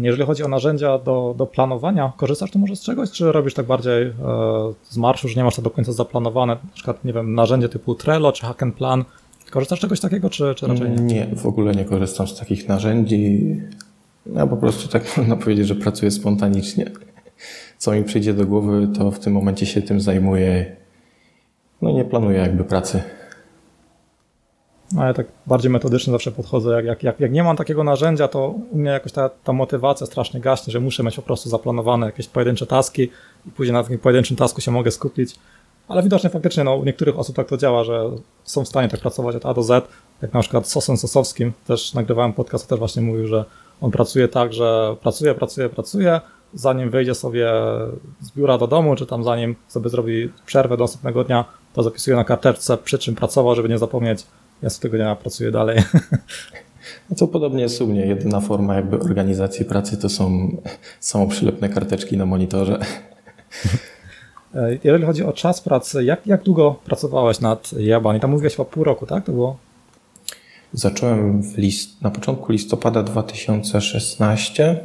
Jeżeli 0.01 0.25
chodzi 0.25 0.43
o 0.43 0.49
narzędzia 0.49 0.99
do, 0.99 1.35
do 1.39 1.47
planowania, 1.47 2.13
korzystasz 2.17 2.51
tu 2.51 2.59
może 2.59 2.77
z 2.77 2.83
czegoś, 2.83 3.11
czy 3.11 3.33
robisz 3.33 3.55
tak 3.55 3.67
bardziej 3.67 4.03
e, 4.03 4.13
z 4.83 4.97
marszu, 4.97 5.29
że 5.29 5.35
nie 5.37 5.45
masz 5.45 5.57
to 5.57 5.63
do 5.63 5.71
końca 5.71 5.93
zaplanowane, 5.93 6.53
na 6.53 6.75
przykład, 6.75 7.05
nie 7.05 7.13
wiem, 7.13 7.35
narzędzie 7.35 7.69
typu 7.69 7.95
Trello 7.95 8.33
czy 8.33 8.47
Hack 8.47 8.63
and 8.63 8.75
Plan, 8.75 9.05
korzystasz 9.51 9.79
z 9.79 9.83
czegoś 9.83 10.01
takiego, 10.01 10.31
czy, 10.31 10.55
czy 10.55 10.67
raczej 10.67 10.91
nie? 10.91 10.97
Nie, 10.97 11.37
w 11.37 11.47
ogóle 11.47 11.75
nie 11.75 11.85
korzystam 11.85 12.27
z 12.27 12.39
takich 12.39 12.69
narzędzi. 12.69 13.57
Ja 14.35 14.47
po 14.47 14.57
prostu 14.57 14.89
tak 14.89 15.05
można 15.17 15.37
powiedzieć, 15.37 15.67
że 15.67 15.75
pracuję 15.75 16.11
spontanicznie. 16.11 16.91
Co 17.79 17.93
mi 17.93 18.05
przyjdzie 18.05 18.35
do 18.35 18.47
głowy, 18.47 18.89
to 18.99 19.11
w 19.11 19.19
tym 19.19 19.33
momencie 19.33 19.67
się 19.67 19.83
tym 19.83 20.01
zajmuję. 20.01 20.77
No 21.83 21.91
nie 21.91 22.05
planuję 22.05 22.39
jakby 22.39 22.65
pracy. 22.65 23.03
No 24.93 25.07
ja 25.07 25.15
tak 25.15 25.27
bardziej 25.47 25.71
metodycznie 25.71 26.13
zawsze 26.13 26.33
podchodzę. 26.33 26.83
Jak, 26.83 27.03
jak, 27.03 27.21
jak, 27.21 27.33
nie 27.33 27.43
mam 27.43 27.57
takiego 27.57 27.85
narzędzia, 27.85 28.29
to 28.29 28.55
u 28.71 28.79
mnie 28.79 28.91
jakoś 28.91 29.13
ta, 29.13 29.29
ta 29.29 29.53
motywacja 29.53 30.07
strasznie 30.07 30.41
gaśnie, 30.41 30.73
że 30.73 30.81
muszę 30.81 31.03
mieć 31.03 31.17
po 31.17 31.23
prostu 31.23 31.49
zaplanowane 31.49 32.07
jakieś 32.07 32.29
pojedyncze 32.29 32.67
taski 32.67 33.03
i 33.47 33.51
później 33.51 33.73
na 33.73 33.83
takim 33.83 33.99
pojedynczym 33.99 34.37
tasku 34.37 34.61
się 34.61 34.71
mogę 34.71 34.91
skupić. 34.91 35.35
Ale 35.89 36.03
widocznie 36.03 36.31
faktycznie 36.31 36.65
no, 36.65 36.77
u 36.77 36.85
niektórych 36.85 37.19
osób 37.19 37.37
tak 37.37 37.49
to 37.49 37.57
działa, 37.57 37.85
że 37.85 38.11
są 38.45 38.65
w 38.65 38.69
stanie 38.69 38.89
tak 38.89 39.01
pracować 39.01 39.37
od 39.37 39.47
A 39.47 39.55
do 39.55 39.63
Z. 39.63 39.89
Jak 40.23 40.33
na 40.33 40.41
przykład 40.41 40.69
Sosem 40.69 40.97
Sosowskim, 40.97 41.53
też 41.67 41.95
nagrywałem 41.95 42.33
podcast, 42.33 42.69
też 42.69 42.79
właśnie 42.79 43.03
mówił, 43.03 43.27
że 43.27 43.45
on 43.81 43.91
pracuje 43.91 44.29
tak, 44.29 44.53
że 44.53 44.97
pracuje, 45.03 45.35
pracuje, 45.35 45.69
pracuje, 45.69 46.21
zanim 46.55 46.91
wyjdzie 46.91 47.15
sobie 47.15 47.51
z 48.21 48.31
biura 48.37 48.59
do 48.59 48.67
domu, 48.67 48.97
czy 48.97 49.07
tam 49.07 49.25
zanim 49.25 49.57
sobie 49.69 49.91
zrobi 49.91 50.33
przerwę 50.47 50.77
do 50.77 50.85
następnego 50.85 51.25
dnia, 51.25 51.45
to 51.73 51.83
zapisuje 51.83 52.17
na 52.17 52.25
karteczce, 52.25 52.77
przy 52.77 52.99
czym 52.99 53.15
pracował, 53.15 53.55
żeby 53.55 53.69
nie 53.69 53.79
zapomnieć. 53.79 54.27
Ja 54.63 54.71
z 54.71 54.79
tego 54.79 54.97
dnia 54.97 55.17
pracuję 55.17 55.51
dalej. 55.51 55.83
No 57.11 57.17
to 57.17 57.29
podobnie 57.29 57.63
jest 57.63 57.81
u 57.81 57.87
mnie. 57.87 58.07
Jedyna 58.07 58.41
forma 58.41 58.75
jakby 58.75 59.01
organizacji 59.01 59.65
pracy 59.65 59.97
to 59.97 60.09
są 60.09 60.57
samoprzylepne 61.01 61.69
karteczki 61.69 62.17
na 62.17 62.27
monitorze. 62.27 62.79
Jeżeli 64.85 65.05
chodzi 65.05 65.25
o 65.25 65.33
czas 65.33 65.61
pracy, 65.61 66.05
jak, 66.05 66.27
jak 66.27 66.43
długo 66.43 66.75
pracowałeś 66.85 67.41
nad 67.41 67.73
Jaban? 67.73 68.17
I 68.17 68.21
tam 68.21 68.31
mówiłeś 68.31 68.61
o 68.61 68.65
pół 68.65 68.85
roku, 68.85 69.07
tak? 69.07 69.25
To 69.25 69.33
było? 69.33 69.57
Zacząłem 70.73 71.43
list, 71.57 72.03
na 72.03 72.11
początku 72.11 72.53
listopada 72.53 73.03
2016, 73.03 74.81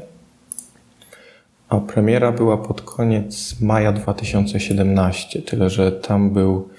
a 1.70 1.80
premiera 1.80 2.32
była 2.32 2.58
pod 2.58 2.82
koniec 2.82 3.62
maja 3.62 3.92
2017. 3.92 5.42
Tyle, 5.42 5.70
że 5.70 5.92
tam 5.92 6.30
był 6.30 6.70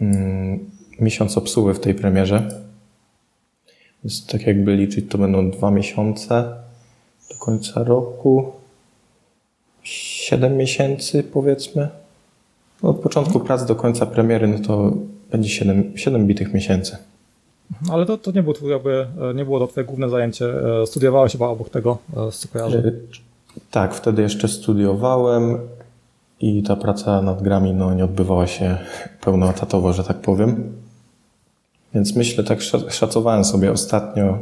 mm, 0.00 0.70
miesiąc 1.00 1.38
obsługi 1.38 1.74
w 1.74 1.80
tej 1.80 1.94
premierze. 1.94 2.50
Więc 4.04 4.26
tak 4.26 4.46
jakby 4.46 4.76
liczyć, 4.76 5.04
to 5.10 5.18
będą 5.18 5.50
dwa 5.50 5.70
miesiące 5.70 6.56
do 7.30 7.38
końca 7.38 7.84
roku. 7.84 8.52
Siedem 9.82 10.56
miesięcy 10.56 11.22
powiedzmy. 11.22 11.88
Od 12.82 12.98
początku 12.98 13.40
prac 13.40 13.66
do 13.66 13.74
końca 13.74 14.06
premiery, 14.06 14.48
no 14.48 14.58
to 14.58 14.92
będzie 15.30 15.48
siedem, 15.94 16.26
bitych 16.26 16.54
miesięcy. 16.54 16.96
Ale 17.90 18.06
to, 18.06 18.18
to 18.18 18.32
nie, 18.32 18.42
było 18.42 18.54
twój, 18.54 18.70
jakby, 18.70 19.06
nie 19.34 19.44
było 19.44 19.58
to 19.58 19.66
twoje 19.66 19.86
główne 19.86 20.08
zajęcie. 20.08 20.44
Studiowałeś 20.86 21.32
chyba 21.32 21.48
obok 21.48 21.70
tego, 21.70 21.98
z 22.30 22.38
co 22.38 22.48
kojarzę. 22.48 22.92
Tak, 23.70 23.94
wtedy 23.94 24.22
jeszcze 24.22 24.48
studiowałem 24.48 25.58
i 26.40 26.62
ta 26.62 26.76
praca 26.76 27.22
nad 27.22 27.42
grami 27.42 27.72
no, 27.72 27.94
nie 27.94 28.04
odbywała 28.04 28.46
się 28.46 28.78
pełnoetatowo, 29.20 29.92
że 29.92 30.04
tak 30.04 30.16
powiem. 30.20 30.72
Więc 31.94 32.16
myślę, 32.16 32.44
tak 32.44 32.60
szacowałem 32.88 33.44
sobie 33.44 33.72
ostatnio, 33.72 34.38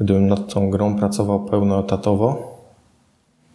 gdybym 0.00 0.26
nad 0.26 0.52
tą 0.52 0.70
grą 0.70 0.98
pracował 0.98 1.44
pełnoetatowo, 1.44 2.54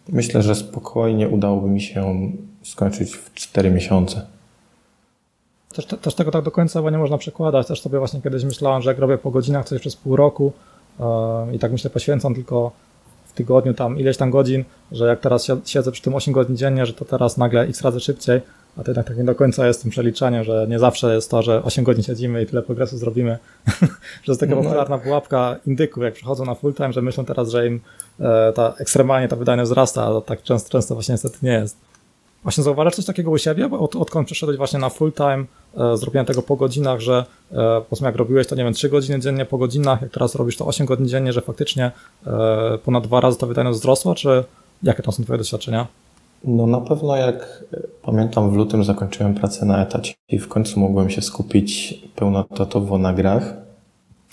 myślę, 0.08 0.42
że 0.42 0.54
spokojnie 0.54 1.28
udałoby 1.28 1.68
mi 1.68 1.80
się 1.80 2.32
skończyć 2.62 3.16
w 3.16 3.34
4 3.34 3.70
miesiące. 3.70 4.26
Też, 5.74 5.86
też 5.86 6.14
tego 6.14 6.30
tak 6.30 6.44
do 6.44 6.50
końca 6.50 6.80
nie 6.80 6.98
można 6.98 7.18
przekładać. 7.18 7.66
Też 7.66 7.80
sobie 7.80 7.98
właśnie 7.98 8.22
kiedyś 8.22 8.44
myślałem, 8.44 8.82
że 8.82 8.90
jak 8.90 8.98
robię 8.98 9.18
po 9.18 9.30
godzinach 9.30 9.64
coś 9.64 9.80
przez 9.80 9.96
pół 9.96 10.16
roku 10.16 10.52
yy, 11.00 11.06
i 11.56 11.58
tak 11.58 11.72
myślę, 11.72 11.90
poświęcam 11.90 12.34
tylko 12.34 12.72
tygodniu 13.40 13.74
tam 13.74 13.98
ileś 13.98 14.16
tam 14.16 14.30
godzin, 14.30 14.64
że 14.92 15.06
jak 15.06 15.20
teraz 15.20 15.46
siedzę 15.64 15.92
przy 15.92 16.02
tym 16.02 16.14
8 16.14 16.34
godzin 16.34 16.56
dziennie, 16.56 16.86
że 16.86 16.92
to 16.92 17.04
teraz 17.04 17.36
nagle 17.36 17.62
x 17.62 17.82
razy 17.82 18.00
szybciej, 18.00 18.40
a 18.76 18.82
to 18.82 18.90
jednak 18.90 19.06
tak 19.06 19.16
nie 19.16 19.24
do 19.24 19.34
końca 19.34 19.66
jest 19.66 19.82
tym 19.82 19.90
przeliczeniem, 19.90 20.44
że 20.44 20.66
nie 20.68 20.78
zawsze 20.78 21.14
jest 21.14 21.30
to, 21.30 21.42
że 21.42 21.62
8 21.62 21.84
godzin 21.84 22.04
siedzimy 22.04 22.42
i 22.42 22.46
tyle 22.46 22.62
progresu 22.62 22.98
zrobimy. 22.98 23.38
że 24.24 24.32
jest 24.32 24.40
taka 24.40 24.54
no. 24.54 24.62
popularna 24.62 24.98
pułapka 24.98 25.56
indyków, 25.66 26.02
jak 26.02 26.14
przychodzą 26.14 26.44
na 26.44 26.54
full 26.54 26.74
time, 26.74 26.92
że 26.92 27.02
myślą 27.02 27.24
teraz, 27.24 27.50
że 27.50 27.66
im 27.66 27.80
e, 28.20 28.52
ta 28.52 28.74
ekstremalnie 28.78 29.28
ta 29.28 29.36
wydajność 29.36 29.70
wzrasta, 29.70 30.04
a 30.04 30.20
tak 30.20 30.42
często, 30.42 30.70
często 30.70 30.94
właśnie 30.94 31.12
niestety 31.12 31.38
nie 31.42 31.52
jest. 31.52 31.76
Właśnie 32.42 32.64
zauważasz 32.64 32.94
coś 32.94 33.04
takiego 33.04 33.30
u 33.30 33.38
siebie, 33.38 33.68
bo 33.68 33.78
od, 33.78 33.96
odkąd 33.96 34.26
przeszedłeś 34.26 34.58
właśnie 34.58 34.78
na 34.78 34.88
full 34.88 35.12
time, 35.12 35.44
e, 35.76 35.96
zrobienia 35.96 36.24
tego 36.24 36.42
po 36.42 36.56
godzinach, 36.56 37.00
że 37.00 37.24
e, 37.52 37.56
powiedzmy 37.88 38.06
jak 38.06 38.16
robiłeś 38.16 38.46
to, 38.46 38.54
nie 38.54 38.64
wiem, 38.64 38.72
3 38.72 38.88
godziny 38.88 39.20
dziennie 39.20 39.44
po 39.44 39.58
godzinach, 39.58 40.02
jak 40.02 40.10
teraz 40.10 40.34
robisz 40.34 40.56
to 40.56 40.66
8 40.66 40.86
godzin 40.86 41.08
dziennie, 41.08 41.32
że 41.32 41.40
faktycznie 41.40 41.90
e, 42.26 42.78
ponad 42.84 43.04
dwa 43.04 43.20
razy 43.20 43.38
ta 43.38 43.46
wydajność 43.46 43.78
wzrosła, 43.78 44.14
czy 44.14 44.44
jakie 44.82 45.02
to 45.02 45.12
są 45.12 45.24
twoje 45.24 45.38
doświadczenia? 45.38 45.86
No 46.44 46.66
na 46.66 46.80
pewno 46.80 47.16
jak 47.16 47.64
pamiętam 48.02 48.50
w 48.50 48.56
lutym 48.56 48.84
zakończyłem 48.84 49.34
pracę 49.34 49.66
na 49.66 49.82
etacie 49.82 50.14
i 50.28 50.38
w 50.38 50.48
końcu 50.48 50.80
mogłem 50.80 51.10
się 51.10 51.22
skupić 51.22 52.00
pełnoetatowo 52.16 52.98
na 52.98 53.12
grach, 53.12 53.54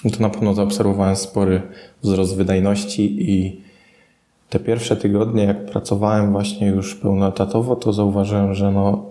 no 0.04 0.12
to 0.12 0.20
na 0.20 0.30
pewno 0.30 0.54
zaobserwowałem 0.54 1.16
spory 1.16 1.62
wzrost 2.04 2.36
wydajności 2.36 3.32
i 3.32 3.62
te 4.50 4.60
pierwsze 4.60 4.96
tygodnie, 4.96 5.44
jak 5.44 5.66
pracowałem 5.66 6.32
właśnie 6.32 6.68
już 6.68 6.96
pełnoetatowo, 6.96 7.75
to 7.75 7.94
zauważyłem, 7.94 8.54
że 8.54 8.72
no, 8.72 9.06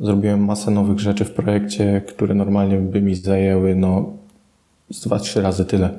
zrobiłem 0.00 0.44
masę 0.44 0.70
nowych 0.70 1.00
rzeczy 1.00 1.24
w 1.24 1.32
projekcie, 1.32 2.02
które 2.08 2.34
normalnie 2.34 2.76
by 2.78 3.02
mi 3.02 3.14
zajęły 3.14 3.74
no, 3.74 4.12
z 4.90 5.00
dwa, 5.00 5.18
trzy 5.18 5.42
razy 5.42 5.64
tyle. 5.64 5.90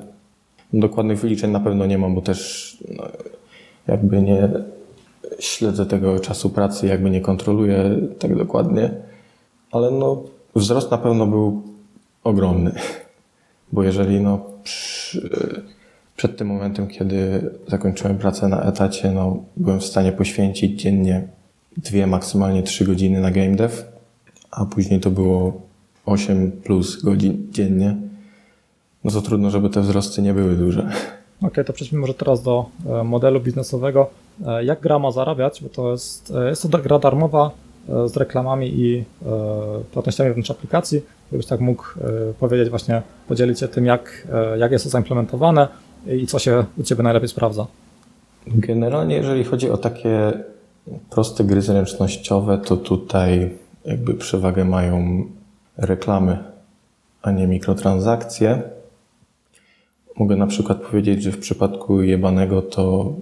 Dokładnych 0.72 1.20
wyliczeń 1.20 1.50
na 1.50 1.60
pewno 1.60 1.86
nie 1.86 1.98
mam, 1.98 2.14
bo 2.14 2.20
też 2.20 2.76
no, 2.96 3.04
jakby 3.86 4.22
nie 4.22 4.48
śledzę 5.38 5.86
tego 5.86 6.20
czasu 6.20 6.50
pracy, 6.50 6.86
jakby 6.86 7.10
nie 7.10 7.20
kontroluję 7.20 7.96
tak 8.18 8.36
dokładnie, 8.36 8.90
ale 9.72 9.90
no, 9.90 10.22
wzrost 10.56 10.90
na 10.90 10.98
pewno 10.98 11.26
był 11.26 11.62
ogromny, 12.24 12.72
bo 13.72 13.82
jeżeli 13.82 14.20
no, 14.20 14.40
przy, 14.62 15.30
przed 16.22 16.36
tym 16.36 16.48
momentem, 16.48 16.88
kiedy 16.88 17.50
zakończyłem 17.68 18.18
pracę 18.18 18.48
na 18.48 18.62
etacie, 18.62 19.10
no, 19.10 19.36
byłem 19.56 19.80
w 19.80 19.84
stanie 19.84 20.12
poświęcić 20.12 20.82
dziennie 20.82 21.28
dwie, 21.76 22.06
maksymalnie 22.06 22.62
trzy 22.62 22.84
godziny 22.84 23.20
na 23.20 23.30
game 23.30 23.56
dev, 23.56 23.74
a 24.50 24.64
później 24.64 25.00
to 25.00 25.10
było 25.10 25.60
8 26.06 26.52
plus 26.52 27.02
godzin 27.02 27.46
dziennie, 27.50 27.96
no 29.04 29.10
to 29.10 29.22
trudno, 29.22 29.50
żeby 29.50 29.70
te 29.70 29.80
wzrosty 29.80 30.22
nie 30.22 30.34
były 30.34 30.56
duże. 30.56 30.80
Okej, 30.80 31.48
okay, 31.48 31.64
to 31.64 31.72
przejdźmy 31.72 31.98
może 31.98 32.14
teraz 32.14 32.42
do 32.42 32.66
e, 32.86 33.04
modelu 33.04 33.40
biznesowego. 33.40 34.10
E, 34.46 34.64
jak 34.64 34.80
gra 34.80 34.98
ma 34.98 35.10
zarabiać? 35.10 35.62
Bo 35.62 35.68
to 35.68 35.92
jest, 35.92 36.32
e, 36.36 36.48
jest 36.48 36.70
to 36.70 36.78
gra 36.78 36.98
darmowa 36.98 37.50
z 38.06 38.16
reklamami 38.16 38.80
i 38.80 39.04
płatnościami 39.92 40.30
wewnątrz 40.30 40.50
aplikacji. 40.50 41.02
Gdybyś 41.28 41.46
tak 41.46 41.60
mógł 41.60 41.84
powiedzieć, 42.40 42.70
właśnie 42.70 43.02
podzielić 43.28 43.60
się 43.60 43.68
tym, 43.68 43.86
jak, 43.86 44.28
jak 44.58 44.72
jest 44.72 44.84
to 44.84 44.90
zaimplementowane 44.90 45.68
i 46.06 46.26
co 46.26 46.38
się 46.38 46.64
u 46.78 46.82
Ciebie 46.82 47.02
najlepiej 47.02 47.28
sprawdza. 47.28 47.66
Generalnie, 48.46 49.16
jeżeli 49.16 49.44
chodzi 49.44 49.70
o 49.70 49.76
takie 49.76 50.32
proste 51.10 51.44
gry 51.44 51.62
zręcznościowe, 51.62 52.58
to 52.58 52.76
tutaj 52.76 53.50
jakby 53.84 54.14
przewagę 54.14 54.64
mają 54.64 55.24
reklamy, 55.76 56.38
a 57.22 57.30
nie 57.30 57.46
mikrotransakcje. 57.46 58.62
Mogę 60.16 60.36
na 60.36 60.46
przykład 60.46 60.82
powiedzieć, 60.82 61.22
że 61.22 61.32
w 61.32 61.38
przypadku 61.38 62.02
jebanego 62.02 62.62
to 62.62 63.12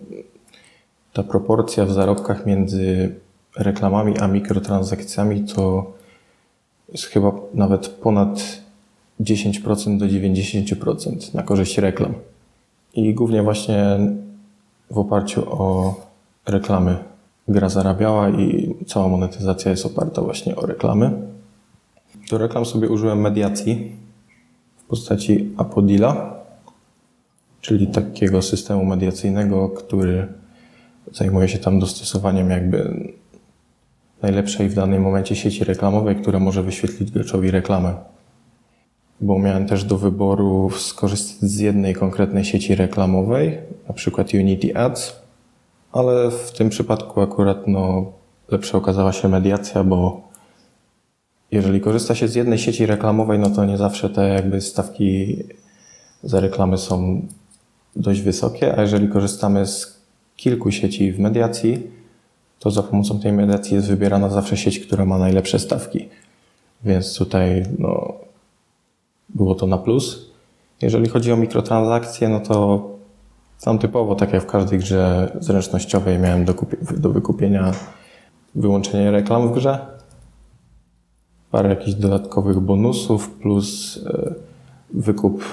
ta 1.13 1.23
proporcja 1.23 1.87
w 1.87 1.93
zarobkach 1.93 2.47
między 2.47 3.15
reklamami 3.57 4.19
a 4.19 4.29
mikrotransakcjami 4.29 5.45
to 5.45 5.93
jest 6.93 7.05
chyba 7.05 7.33
nawet 7.55 7.89
ponad 7.89 8.61
10% 9.21 9.99
do 9.99 10.07
90% 10.07 11.35
na 11.35 11.43
korzyść 11.43 11.79
reklam. 11.79 12.15
I 12.95 13.15
głównie 13.15 13.43
właśnie 13.43 13.99
w 14.91 14.99
oparciu 14.99 15.43
o 15.53 15.95
reklamy 16.47 16.97
gra 17.49 17.69
zarabiała 17.69 18.29
i 18.29 18.75
cała 18.87 19.09
monetyzacja 19.09 19.71
jest 19.71 19.87
oparta 19.87 20.23
właśnie 20.23 20.57
o 20.57 20.67
reklamy. 20.67 21.13
Do 22.31 22.39
reklam 22.39 22.67
sobie 22.67 22.89
użyłem 22.89 23.21
mediacji 23.21 23.93
w 24.77 24.85
postaci 24.85 25.55
Apodila, 25.57 26.35
czyli 27.61 27.87
takiego 27.87 28.43
systemu 28.43 28.85
mediacyjnego, 28.85 29.69
który 29.69 30.29
zajmuje 31.13 31.49
się 31.49 31.59
tam 31.59 31.79
dostosowaniem 31.79 32.51
jakby 32.51 33.09
najlepszej 34.23 34.69
w 34.69 34.75
danym 34.75 35.03
momencie 35.03 35.37
sieci 35.37 35.65
reklamowej, 35.65 36.17
która 36.17 36.39
może 36.39 36.63
wyświetlić 36.63 37.11
graczowi 37.11 37.51
reklamę. 37.51 37.95
Bo 39.21 39.39
miałem 39.39 39.67
też 39.67 39.85
do 39.85 39.99
wyboru 39.99 40.71
skorzystać 40.71 41.51
z 41.51 41.59
jednej 41.59 41.95
konkretnej 41.95 42.45
sieci 42.45 42.75
reklamowej, 42.75 43.59
na 43.89 43.95
przykład 43.95 44.35
Unity 44.35 44.77
Ads, 44.77 45.17
ale 45.93 46.31
w 46.31 46.53
tym 46.53 46.69
przypadku 46.69 47.21
akurat 47.21 47.67
no, 47.67 48.13
lepsza 48.49 48.79
okazała 48.79 49.13
się 49.13 49.29
mediacja, 49.29 49.85
bo 49.85 50.29
jeżeli 51.51 51.81
korzysta 51.81 52.15
się 52.15 52.29
z 52.29 52.35
jednej 52.35 52.59
sieci 52.59 52.87
reklamowej, 52.87 53.39
no 53.39 53.51
to 53.51 53.65
nie 53.65 53.77
zawsze 53.77 54.11
te 54.11 54.29
jakby 54.29 54.61
stawki 54.61 55.37
za 56.23 56.41
reklamy 56.41 56.79
są 56.79 57.23
dość 57.97 58.21
wysokie, 58.21 58.79
a 58.79 58.83
jeżeli 58.83 59.09
korzystamy 59.09 59.67
z 59.67 60.01
kilku 60.37 60.71
sieci 60.71 61.13
w 61.13 61.19
mediacji, 61.19 61.83
to 62.59 62.71
za 62.71 62.83
pomocą 62.83 63.21
tej 63.21 63.33
mediacji 63.33 63.75
jest 63.75 63.89
wybierana 63.89 64.29
zawsze 64.29 64.57
sieć, 64.57 64.79
która 64.79 65.05
ma 65.05 65.19
najlepsze 65.19 65.59
stawki. 65.59 66.09
Więc 66.85 67.15
tutaj 67.15 67.63
no, 67.79 68.15
było 69.35 69.55
to 69.55 69.67
na 69.67 69.79
plus. 69.79 70.31
Jeżeli 70.83 71.09
chodzi 71.09 71.33
o 71.33 71.37
mikrotransakcje, 71.37 72.29
no 72.29 72.41
to 72.41 72.87
tam 73.65 73.79
typowo, 73.79 74.15
tak 74.15 74.33
jak 74.33 74.43
w 74.43 74.47
każdej 74.47 74.79
grze 74.79 75.33
zręcznościowej, 75.41 76.19
miałem 76.19 76.45
do, 76.45 76.55
do 76.97 77.11
wykupienia 77.11 77.73
wyłączenie 78.55 79.11
reklam 79.11 79.49
w 79.49 79.53
grze, 79.53 79.87
parę 81.51 81.69
jakichś 81.69 81.95
dodatkowych 81.95 82.61
bonusów, 82.61 83.31
plus 83.31 84.01
e, 84.07 84.35
wykup, 84.95 85.45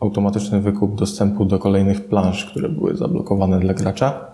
automatyczny 0.00 0.60
wykup 0.60 0.94
dostępu 0.94 1.44
do 1.44 1.58
kolejnych 1.58 2.08
plansz, 2.08 2.44
które 2.44 2.68
były 2.68 2.96
zablokowane 2.96 3.60
dla 3.60 3.74
gracza. 3.74 4.26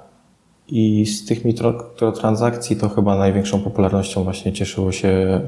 I 0.68 1.06
z 1.06 1.24
tych 1.24 1.44
mikrotransakcji 1.44 2.76
to 2.76 2.88
chyba 2.88 3.16
największą 3.16 3.60
popularnością 3.60 4.24
właśnie 4.24 4.52
cieszyło 4.52 4.92
się 4.92 5.40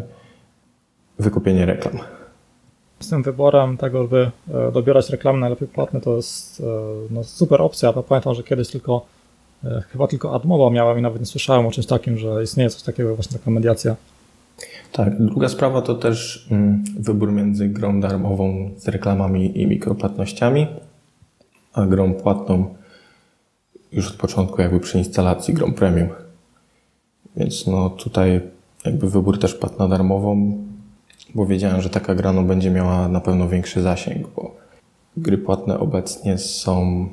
wykupienie 1.19 1.67
reklam. 1.67 1.99
Z 3.03 3.09
tym 3.09 3.23
wyborem 3.23 3.77
tego, 3.77 4.05
by 4.05 4.31
e, 4.55 4.73
dobierać 4.73 5.11
reklamy 5.11 5.39
najlepiej 5.39 5.69
płatne, 5.69 6.01
to 6.01 6.17
jest 6.17 6.61
e, 6.61 6.65
no, 7.11 7.25
super 7.25 7.63
opcja. 7.63 7.93
Ja 7.97 8.03
pamiętam, 8.03 8.35
że 8.35 8.43
kiedyś 8.43 8.69
tylko 8.69 9.07
e, 9.65 9.83
chyba 9.89 10.07
tylko 10.07 10.35
AdMoba 10.35 10.71
miałem 10.71 10.99
i 10.99 11.03
nawet 11.03 11.21
nie 11.21 11.27
słyszałem 11.27 11.67
o 11.67 11.71
czymś 11.71 11.87
takim, 11.87 12.19
że 12.19 12.43
istnieje 12.43 12.71
coś 12.71 12.83
takiego, 12.83 13.15
właśnie 13.15 13.39
taka 13.39 13.51
mediacja. 13.51 13.97
Tak, 14.93 15.23
druga 15.23 15.49
sprawa 15.49 15.83
to 15.83 15.95
też 15.95 16.49
mm, 16.51 16.85
wybór 16.99 17.33
między 17.33 17.69
grą 17.69 18.01
darmową 18.01 18.71
z 18.77 18.89
reklamami 18.89 19.61
i 19.61 19.67
mikropłatnościami, 19.67 20.67
a 21.73 21.87
grą 21.87 22.15
płatną 22.15 22.75
już 23.93 24.11
od 24.11 24.17
początku 24.17 24.63
jakby 24.63 24.81
przy 24.81 24.99
instalacji 24.99 25.55
grą 25.55 25.73
premium. 25.73 26.09
Więc 27.37 27.67
no 27.67 27.91
tutaj 27.91 28.41
jakby 28.85 29.11
wybór 29.11 29.39
też 29.39 29.55
padł 29.55 29.79
na 29.79 29.89
darmową, 29.89 30.59
bo 31.35 31.47
wiedziałem, 31.47 31.83
że 31.83 31.91
taka 31.91 32.15
gra 32.15 32.33
no 32.33 32.43
będzie 32.43 32.71
miała 32.71 33.09
na 33.09 33.21
pewno 33.21 33.49
większy 33.49 33.83
zasięg, 33.83 34.29
bo 34.29 34.57
gry 35.17 35.39
płatne 35.39 35.79
obecnie 35.79 36.39
są 36.39 37.09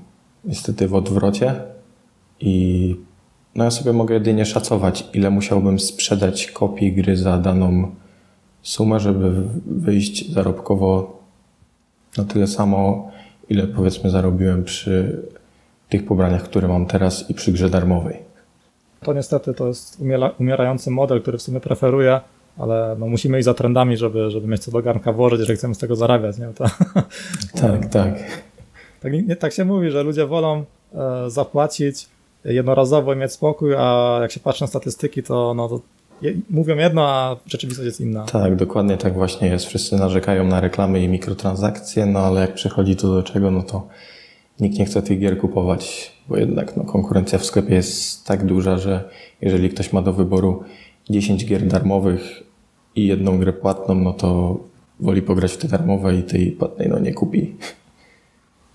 niestety 0.45 0.87
w 0.87 0.95
odwrocie 0.95 1.55
i 2.39 2.95
no 3.55 3.63
ja 3.63 3.71
sobie 3.71 3.93
mogę 3.93 4.13
jedynie 4.13 4.45
szacować, 4.45 5.09
ile 5.13 5.29
musiałbym 5.29 5.79
sprzedać 5.79 6.47
kopii 6.47 6.93
gry 6.93 7.17
za 7.17 7.37
daną 7.37 7.91
sumę, 8.61 8.99
żeby 8.99 9.43
wyjść 9.65 10.31
zarobkowo 10.31 11.19
na 12.17 12.23
tyle 12.23 12.47
samo, 12.47 13.11
ile 13.49 13.67
powiedzmy 13.67 14.09
zarobiłem 14.09 14.63
przy 14.63 15.23
tych 15.89 16.05
pobraniach, 16.05 16.43
które 16.43 16.67
mam 16.67 16.85
teraz 16.85 17.29
i 17.29 17.33
przy 17.33 17.51
grze 17.51 17.69
darmowej. 17.69 18.17
To 19.01 19.13
niestety 19.13 19.53
to 19.53 19.67
jest 19.67 20.01
umierający 20.39 20.91
model, 20.91 21.21
który 21.21 21.37
w 21.37 21.41
sumie 21.41 21.59
preferuję, 21.59 22.21
ale 22.59 22.95
no 22.99 23.07
musimy 23.07 23.37
iść 23.37 23.45
za 23.45 23.53
trendami, 23.53 23.97
żeby, 23.97 24.31
żeby 24.31 24.47
mieć 24.47 24.63
co 24.63 24.71
do 24.71 24.81
garnka 24.81 25.13
włożyć, 25.13 25.39
jeżeli 25.39 25.57
chcemy 25.57 25.75
z 25.75 25.77
tego 25.77 25.95
zarabiać. 25.95 26.37
Nie? 26.37 26.47
To, 26.47 26.65
tak, 27.61 27.85
tak. 27.85 28.13
Tak, 29.01 29.13
nie, 29.27 29.35
tak 29.35 29.53
się 29.53 29.65
mówi, 29.65 29.91
że 29.91 30.03
ludzie 30.03 30.25
wolą 30.25 30.63
e, 30.93 31.29
zapłacić 31.29 32.07
jednorazowo 32.45 33.13
i 33.13 33.17
mieć 33.17 33.31
spokój, 33.31 33.75
a 33.77 34.19
jak 34.21 34.31
się 34.31 34.39
patrzy 34.39 34.63
na 34.63 34.67
statystyki, 34.67 35.23
to, 35.23 35.53
no, 35.53 35.69
to 35.69 35.81
je, 36.21 36.33
mówią 36.49 36.77
jedno, 36.77 37.07
a 37.07 37.35
rzeczywistość 37.45 37.85
jest 37.85 38.01
inna. 38.01 38.25
Tak, 38.25 38.55
dokładnie 38.55 38.97
tak 38.97 39.13
właśnie 39.13 39.47
jest. 39.47 39.65
Wszyscy 39.65 39.95
narzekają 39.95 40.43
na 40.43 40.61
reklamy 40.61 41.03
i 41.03 41.07
mikrotransakcje, 41.07 42.05
no 42.05 42.19
ale 42.19 42.41
jak 42.41 42.53
przychodzi 42.53 42.95
to 42.95 43.07
do 43.07 43.23
czego, 43.23 43.51
no 43.51 43.63
to 43.63 43.87
nikt 44.59 44.79
nie 44.79 44.85
chce 44.85 45.01
tych 45.01 45.19
gier 45.19 45.37
kupować, 45.37 46.11
bo 46.27 46.37
jednak 46.37 46.77
no, 46.77 46.83
konkurencja 46.83 47.39
w 47.39 47.45
sklepie 47.45 47.75
jest 47.75 48.25
tak 48.25 48.45
duża, 48.45 48.77
że 48.77 49.09
jeżeli 49.41 49.69
ktoś 49.69 49.93
ma 49.93 50.01
do 50.01 50.13
wyboru 50.13 50.63
10 51.09 51.45
gier 51.45 51.67
darmowych 51.67 52.48
i 52.95 53.07
jedną 53.07 53.37
grę 53.37 53.53
płatną, 53.53 53.95
no 53.95 54.13
to 54.13 54.57
woli 54.99 55.21
pograć 55.21 55.51
w 55.51 55.57
te 55.57 55.67
darmowe 55.67 56.15
i 56.15 56.23
tej 56.23 56.51
płatnej 56.51 56.89
no 56.89 56.99
nie 56.99 57.13
kupi. 57.13 57.55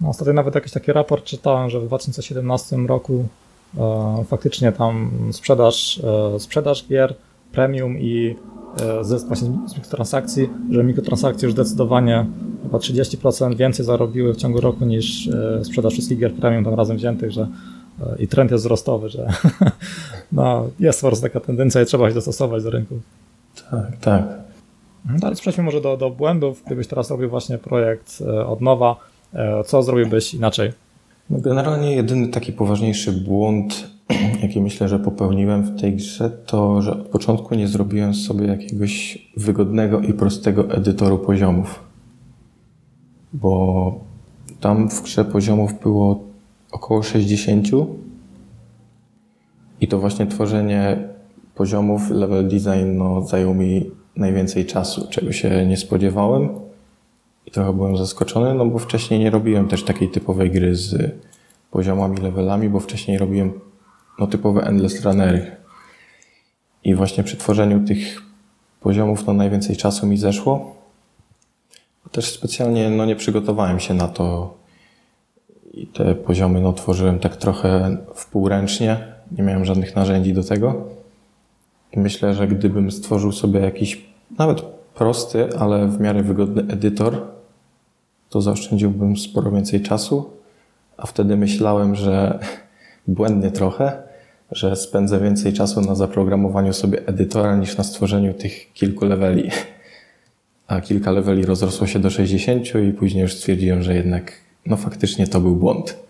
No, 0.01 0.09
ostatnio 0.09 0.33
nawet 0.35 0.55
jakiś 0.55 0.73
taki 0.73 0.93
raport 0.93 1.25
czytałem, 1.25 1.71
że 1.71 1.81
w 1.81 1.87
2017 1.87 2.77
roku 2.77 3.25
e, 3.79 4.25
faktycznie 4.29 4.73
tam 4.73 5.11
sprzedaż, 5.33 6.01
e, 6.35 6.41
sprzedaż 6.41 6.87
gier 6.89 7.15
premium 7.53 7.99
i 7.99 8.37
e, 8.81 9.05
zysk 9.05 9.27
właśnie 9.27 9.49
z 9.67 9.75
mikrotransakcji, 9.75 10.51
że 10.71 10.85
mikrotransakcje 10.85 11.47
już 11.47 11.53
zdecydowanie 11.53 12.27
chyba 12.63 12.79
30% 12.79 13.57
więcej 13.57 13.87
zarobiły 13.87 14.35
w 14.35 14.37
ciągu 14.37 14.61
roku 14.61 14.85
niż 14.85 15.29
e, 15.29 15.65
sprzedaż 15.65 15.93
wszystkich 15.93 16.19
gier 16.19 16.35
premium 16.35 16.65
tam 16.65 16.75
razem 16.75 16.97
wziętych, 16.97 17.31
że 17.31 17.49
e, 18.01 18.23
i 18.23 18.29
trend 18.29 18.51
jest 18.51 18.65
wzrostowy, 18.65 19.09
że 19.09 19.29
no, 20.33 20.69
jest 20.81 21.01
po 21.01 21.07
prostu 21.07 21.23
taka 21.23 21.41
tendencja 21.41 21.83
i 21.83 21.87
trzeba 21.87 22.09
się 22.09 22.15
dostosować 22.15 22.63
do 22.63 22.71
rynku. 22.71 23.01
Tak, 23.71 23.97
tak. 24.01 24.23
No, 25.05 25.15
ale 25.23 25.35
przejdźmy 25.35 25.65
może 25.65 25.81
do, 25.81 25.97
do 25.97 26.11
błędów. 26.11 26.63
Gdybyś 26.67 26.87
teraz 26.87 27.11
robił 27.11 27.31
właśnie 27.31 27.59
projekt 27.59 28.19
e, 28.27 28.47
od 28.47 28.61
nowa, 28.61 28.97
co 29.67 29.83
zrobiłbyś 29.83 30.35
inaczej? 30.35 30.73
No 31.31 31.39
generalnie 31.41 31.97
jedyny 31.97 32.29
taki 32.29 32.53
poważniejszy 32.53 33.13
błąd, 33.13 33.91
jaki 34.43 34.61
myślę, 34.61 34.89
że 34.89 34.99
popełniłem 34.99 35.63
w 35.63 35.81
tej 35.81 35.97
grze, 35.97 36.31
to, 36.31 36.83
że 36.83 36.93
od 36.93 37.07
początku 37.09 37.55
nie 37.55 37.69
zrobiłem 37.69 38.15
sobie 38.15 38.47
jakiegoś 38.47 39.19
wygodnego 39.37 40.01
i 40.01 40.13
prostego 40.13 40.71
edytoru 40.71 41.19
poziomów 41.19 41.85
bo 43.35 44.01
tam 44.61 44.91
w 44.91 45.03
grze 45.03 45.25
poziomów 45.25 45.81
było 45.83 46.25
około 46.73 47.03
60 47.03 47.69
i 49.81 49.89
to 49.89 49.99
właśnie 49.99 50.27
tworzenie 50.27 51.09
poziomów, 51.55 52.11
level 52.11 52.49
design 52.49 52.97
no, 52.97 53.23
zajął 53.23 53.55
mi 53.55 53.91
najwięcej 54.17 54.67
czasu, 54.67 55.07
czego 55.11 55.33
się 55.33 55.67
nie 55.67 55.77
spodziewałem 55.77 56.49
i 57.47 57.51
trochę 57.51 57.73
byłem 57.73 57.97
zaskoczony, 57.97 58.55
no 58.55 58.67
bo 58.67 58.79
wcześniej 58.79 59.21
nie 59.21 59.31
robiłem 59.31 59.69
też 59.69 59.85
takiej 59.85 60.11
typowej 60.11 60.51
gry 60.51 60.77
z 60.77 61.15
poziomami, 61.71 62.17
levelami, 62.17 62.69
bo 62.69 62.81
wcześniej 62.81 63.19
robiłem 63.19 63.61
no, 64.19 64.27
typowe 64.27 64.63
endless 64.63 65.05
runnery. 65.05 65.57
I 66.85 66.95
właśnie 66.95 67.25
przy 67.25 67.37
tworzeniu 67.37 67.85
tych 67.87 68.23
poziomów 68.81 69.27
no, 69.27 69.33
najwięcej 69.33 69.77
czasu 69.77 70.07
mi 70.07 70.17
zeszło. 70.17 70.77
Też 72.11 72.31
specjalnie 72.31 72.91
no, 72.91 73.07
nie 73.07 73.17
przygotowałem 73.17 73.81
się 73.81 73.95
na 73.95 74.09
to 74.09 74.55
i 75.73 75.87
te 75.87 76.15
poziomy 76.15 76.61
no, 76.61 76.73
tworzyłem 76.73 77.19
tak 77.19 77.37
trochę 77.37 77.97
wpółręcznie. 78.15 79.15
Nie 79.33 79.43
miałem 79.43 79.65
żadnych 79.65 79.97
narzędzi 79.97 80.33
do 80.33 80.45
tego. 80.45 80.89
I 81.97 81.99
myślę, 82.01 82.35
że 82.35 82.49
gdybym 82.49 82.91
stworzył 82.91 83.33
sobie 83.33 83.61
jakiś 83.61 84.07
nawet 84.39 84.63
prosty, 84.95 85.59
ale 85.59 85.89
w 85.89 86.01
miarę 86.01 86.23
wygodny 86.23 86.63
edytor, 86.63 87.23
to 88.31 88.41
zaoszczędziłbym 88.41 89.17
sporo 89.17 89.51
więcej 89.51 89.81
czasu, 89.81 90.31
a 90.97 91.07
wtedy 91.07 91.37
myślałem, 91.37 91.95
że 91.95 92.39
błędnie 93.09 93.51
trochę, 93.51 94.03
że 94.51 94.77
spędzę 94.77 95.21
więcej 95.21 95.53
czasu 95.53 95.81
na 95.81 95.95
zaprogramowaniu 95.95 96.73
sobie 96.73 97.07
edytora 97.07 97.57
niż 97.57 97.77
na 97.77 97.85
stworzeniu 97.85 98.35
tych 98.35 98.73
kilku 98.73 99.05
leveli 99.05 99.51
a 100.67 100.81
kilka 100.81 101.11
leveli 101.11 101.47
rozrosło 101.47 101.87
się 101.87 101.99
do 101.99 102.11
60 102.11 102.67
i 102.89 102.93
później 102.93 103.23
już 103.23 103.35
stwierdziłem, 103.35 103.83
że 103.83 103.95
jednak 103.95 104.33
no 104.67 104.77
faktycznie 104.77 105.27
to 105.27 105.41
był 105.41 105.57
błąd. 105.57 106.04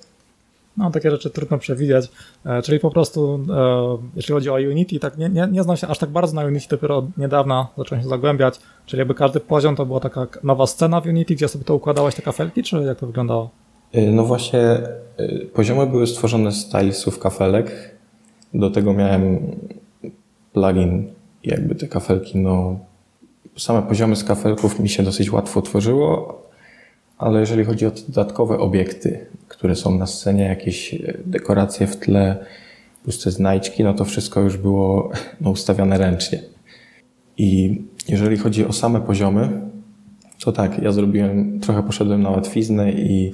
No, 0.77 0.91
takie 0.91 1.11
rzeczy 1.11 1.31
trudno 1.31 1.59
przewidzieć. 1.59 2.11
E, 2.47 2.63
czyli 2.63 2.81
po 2.81 2.91
prostu, 2.91 3.41
e, 3.51 3.99
jeśli 4.17 4.35
chodzi 4.35 4.51
o 4.51 4.55
Unity, 4.55 4.99
tak 4.99 5.19
nie, 5.19 5.29
nie, 5.29 5.49
nie 5.53 5.63
znam 5.63 5.77
się 5.77 5.87
aż 5.87 5.99
tak 5.99 6.11
bardzo 6.11 6.35
na 6.35 6.45
Unity, 6.45 6.67
dopiero 6.71 6.97
od 6.97 7.19
niedawna 7.19 7.69
zacząłem 7.79 8.03
się 8.03 8.09
zagłębiać. 8.09 8.61
Czyli 8.87 8.99
jakby 8.99 9.15
każdy 9.15 9.41
poziom 9.41 9.77
to 9.77 9.87
była 9.87 10.01
taka 10.01 10.27
nowa 10.43 10.67
scena 10.67 11.01
w 11.01 11.07
Unity, 11.07 11.35
gdzie 11.35 11.49
sobie 11.49 11.65
to 11.65 11.75
układałeś, 11.75 12.15
te 12.15 12.23
kafelki, 12.23 12.63
czy 12.63 12.77
jak 12.77 12.99
to 12.99 13.07
wyglądało? 13.07 13.51
Y, 13.95 14.11
no 14.11 14.25
właśnie, 14.25 14.79
poziomy 15.55 15.87
były 15.87 16.07
stworzone 16.07 16.53
z 16.53 16.69
tilesów 16.69 17.19
kafelek. 17.19 17.95
Do 18.55 18.71
tego 18.71 18.93
miałem 18.93 19.57
plugin, 20.53 21.13
jakby 21.45 21.75
te 21.75 21.89
kafelki, 21.89 22.39
no 22.39 22.79
same 23.57 23.83
poziomy 23.83 24.17
z 24.17 24.25
kafelków 24.25 24.81
mi 24.81 24.89
się 24.89 25.03
dosyć 25.03 25.33
łatwo 25.33 25.63
tworzyło, 25.63 26.43
ale 27.19 27.41
jeżeli 27.41 27.65
chodzi 27.65 27.87
o 27.87 27.91
dodatkowe 28.09 28.59
obiekty, 28.59 29.27
które 29.49 29.77
są 29.77 29.99
na 29.99 30.07
scenie, 30.07 30.45
jakieś 30.45 30.95
y, 30.95 31.23
dekoracje 31.27 31.87
w 31.87 31.97
tle, 31.97 32.47
puste 33.05 33.31
znajdźki, 33.31 33.85
no 33.85 33.95
to 33.95 34.05
wszystko 34.05 34.41
już 34.41 34.57
było 34.57 35.11
no, 35.41 35.51
ustawiane 35.51 35.99
ręcznie. 35.99 36.43
I 37.39 37.81
jeżeli 38.09 38.37
chodzi 38.37 38.67
o 38.67 38.73
same 38.73 39.01
poziomy, 39.01 39.61
to 40.45 40.53
tak, 40.53 40.83
ja 40.83 40.93
zrobiłem, 40.93 41.61
trochę 41.61 41.83
poszedłem 41.83 42.23
na 42.23 42.31
łatwiznę 42.31 42.93
i 42.93 43.33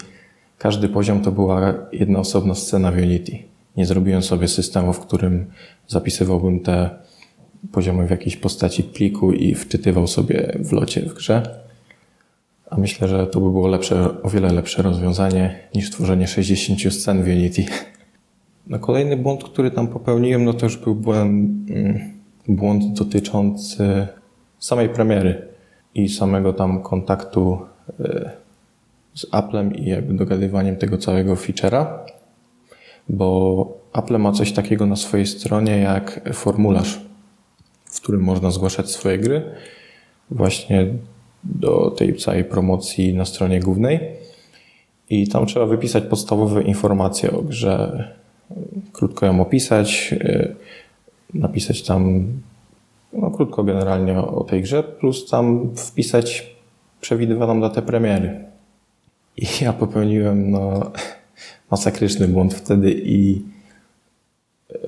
każdy 0.59 0.89
poziom 0.89 1.21
to 1.21 1.33
była 1.33 1.75
jedna 1.93 2.19
osobna 2.19 2.55
scena 2.55 2.93
w 2.93 2.97
Unity. 2.97 3.39
Nie 3.77 3.87
zrobiłem 3.87 4.23
sobie 4.23 4.49
systemu, 4.49 4.93
w 4.93 5.01
którym 5.01 5.47
zapisywałbym 5.89 6.61
te 6.61 6.91
poziomy 7.73 8.07
w 8.07 8.11
jakiejś 8.11 8.37
postaci 8.37 8.83
pliku 8.83 9.33
i 9.33 9.55
wczytywał 9.55 10.07
sobie 10.07 10.59
w 10.61 10.73
locie 10.73 11.01
w 11.03 11.15
grze. 11.15 11.61
A 12.71 12.77
myślę, 12.77 13.09
że 13.09 13.27
to 13.27 13.41
by 13.41 13.51
było 13.51 13.69
lepsze, 13.69 14.23
o 14.23 14.31
wiele 14.31 14.53
lepsze 14.53 14.83
rozwiązanie 14.83 15.69
niż 15.75 15.91
tworzenie 15.91 16.27
60 16.27 16.95
scen 16.95 17.23
w 17.23 17.27
Unity. 17.27 17.65
No 18.67 18.79
kolejny 18.79 19.17
błąd, 19.17 19.45
który 19.45 19.71
tam 19.71 19.89
popełniłem, 19.89 20.45
no 20.45 20.53
to 20.53 20.67
już 20.67 20.77
był 20.77 20.95
błąd, 20.95 21.71
mm, 21.71 22.01
błąd 22.49 22.99
dotyczący 22.99 24.07
samej 24.59 24.89
premiery 24.89 25.49
i 25.95 26.09
samego 26.09 26.53
tam 26.53 26.83
kontaktu 26.83 27.59
y, 28.01 28.31
z 29.15 29.27
Applem 29.31 29.75
i 29.75 29.87
jakby 29.87 30.15
dogadywaniem 30.15 30.77
tego 30.77 30.99
całego 30.99 31.35
feature'a, 31.35 31.87
bo 33.09 33.81
Apple 33.93 34.19
ma 34.19 34.33
coś 34.33 34.53
takiego 34.53 34.87
na 34.87 34.97
swojej 34.97 35.27
stronie 35.27 35.79
jak 35.79 36.35
formularz, 36.35 37.01
w 37.85 38.01
którym 38.01 38.23
można 38.23 38.51
zgłaszać 38.51 38.91
swoje 38.91 39.19
gry 39.19 39.43
właśnie 40.31 40.87
do 41.45 41.91
tej 41.91 42.17
całej 42.17 42.45
promocji 42.45 43.15
na 43.15 43.25
stronie 43.25 43.61
głównej. 43.61 44.01
I 45.11 45.29
tam 45.29 45.47
trzeba 45.47 45.67
wypisać 45.67 46.05
podstawowe 46.05 46.63
informacje 46.63 47.33
o 47.33 47.43
grze, 47.43 48.09
krótko 48.93 49.27
ją 49.27 49.41
opisać, 49.41 50.13
y, 50.13 50.55
napisać 51.35 51.83
tam 51.83 52.27
no, 53.13 53.31
krótko 53.31 53.65
generalnie 53.65 54.19
o 54.19 54.45
tej 54.45 54.63
grze, 54.63 54.83
plus 54.83 55.31
tam 55.31 55.77
wpisać 55.77 56.57
przewidywaną 57.01 57.61
datę 57.61 57.83
premiery. 57.83 58.45
I 59.37 59.47
ja 59.65 59.73
popełniłem 59.73 60.51
no, 60.51 60.91
masakryczny 61.71 62.29
błąd 62.29 62.55
wtedy 62.55 62.93
i 63.05 63.43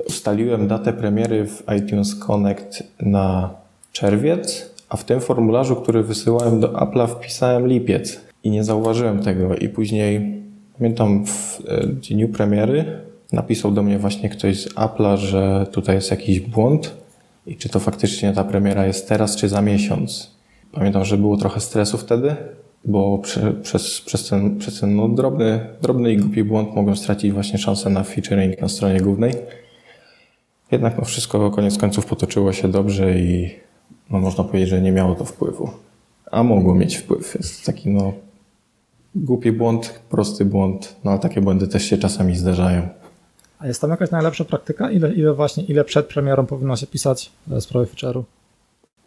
ustaliłem 0.06 0.68
datę 0.68 0.92
premiery 0.92 1.46
w 1.46 1.64
iTunes 1.78 2.14
Connect 2.14 2.82
na 3.00 3.54
czerwiec, 3.92 4.71
a 4.92 4.96
w 4.96 5.04
tym 5.04 5.20
formularzu, 5.20 5.76
który 5.76 6.02
wysyłałem 6.02 6.60
do 6.60 6.68
Apple'a 6.68 7.08
wpisałem 7.08 7.66
lipiec 7.66 8.20
i 8.44 8.50
nie 8.50 8.64
zauważyłem 8.64 9.22
tego 9.22 9.56
i 9.56 9.68
później 9.68 10.42
pamiętam 10.78 11.26
w 11.26 11.60
e, 11.68 11.86
dniu 11.86 12.28
premiery 12.28 13.00
napisał 13.32 13.70
do 13.70 13.82
mnie 13.82 13.98
właśnie 13.98 14.28
ktoś 14.28 14.60
z 14.60 14.74
Apple'a, 14.74 15.16
że 15.16 15.66
tutaj 15.72 15.94
jest 15.94 16.10
jakiś 16.10 16.40
błąd 16.40 16.96
i 17.46 17.56
czy 17.56 17.68
to 17.68 17.80
faktycznie 17.80 18.32
ta 18.32 18.44
premiera 18.44 18.86
jest 18.86 19.08
teraz, 19.08 19.36
czy 19.36 19.48
za 19.48 19.62
miesiąc. 19.62 20.36
Pamiętam, 20.72 21.04
że 21.04 21.18
było 21.18 21.36
trochę 21.36 21.60
stresu 21.60 21.98
wtedy, 21.98 22.36
bo 22.84 23.22
przez, 23.62 24.00
przez 24.00 24.28
ten, 24.28 24.58
przez 24.58 24.80
ten 24.80 24.96
no, 24.96 25.08
drobny, 25.08 25.66
drobny 25.82 26.12
i 26.12 26.16
głupi 26.16 26.44
błąd 26.44 26.74
mogłem 26.74 26.96
stracić 26.96 27.32
właśnie 27.32 27.58
szansę 27.58 27.90
na 27.90 28.02
featuring 28.04 28.60
na 28.60 28.68
stronie 28.68 29.00
głównej. 29.00 29.32
Jednak 30.72 30.98
no, 30.98 31.04
wszystko 31.04 31.50
koniec 31.50 31.78
końców 31.78 32.06
potoczyło 32.06 32.52
się 32.52 32.68
dobrze 32.68 33.18
i 33.18 33.50
no, 34.10 34.18
można 34.18 34.44
powiedzieć, 34.44 34.68
że 34.68 34.80
nie 34.80 34.92
miało 34.92 35.14
to 35.14 35.24
wpływu. 35.24 35.70
A 36.30 36.42
mogło 36.42 36.74
mieć 36.74 36.96
wpływ. 36.96 37.34
Jest 37.34 37.66
taki 37.66 37.90
no, 37.90 38.12
głupi 39.14 39.52
błąd, 39.52 40.00
prosty 40.10 40.44
błąd, 40.44 40.96
no 41.04 41.10
ale 41.10 41.20
takie 41.20 41.40
błędy 41.40 41.68
też 41.68 41.84
się 41.84 41.98
czasami 41.98 42.36
zdarzają. 42.36 42.88
A 43.58 43.66
jest 43.66 43.80
tam 43.80 43.90
jakaś 43.90 44.10
najlepsza 44.10 44.44
praktyka? 44.44 44.90
Ile, 44.90 45.12
ile 45.12 45.34
właśnie, 45.34 45.64
ile 45.64 45.84
przed 45.84 46.06
premierą 46.06 46.46
powinno 46.46 46.76
się 46.76 46.86
pisać 46.86 47.30
e, 47.52 47.60
sprawy 47.60 47.86
feature'u? 47.86 48.22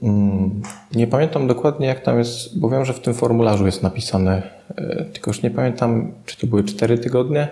Mm, 0.01 0.61
nie 0.95 1.07
pamiętam 1.07 1.47
dokładnie 1.47 1.87
jak 1.87 2.03
tam 2.03 2.19
jest, 2.19 2.59
bo 2.59 2.69
wiem, 2.69 2.85
że 2.85 2.93
w 2.93 2.99
tym 2.99 3.13
formularzu 3.13 3.65
jest 3.65 3.83
napisane, 3.83 4.43
e, 4.75 5.05
tylko 5.05 5.31
już 5.31 5.41
nie 5.41 5.51
pamiętam, 5.51 6.11
czy 6.25 6.37
to 6.37 6.47
były 6.47 6.63
4 6.63 6.97
tygodnie, 6.97 7.47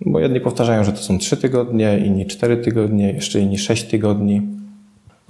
bo 0.00 0.20
jedni 0.20 0.40
powtarzają, 0.40 0.84
że 0.84 0.92
to 0.92 0.98
są 0.98 1.18
3 1.18 1.36
tygodnie, 1.36 1.98
inni 1.98 2.26
4 2.26 2.56
tygodnie, 2.56 3.12
jeszcze 3.12 3.40
inni 3.40 3.58
6 3.58 3.84
tygodni. 3.84 4.42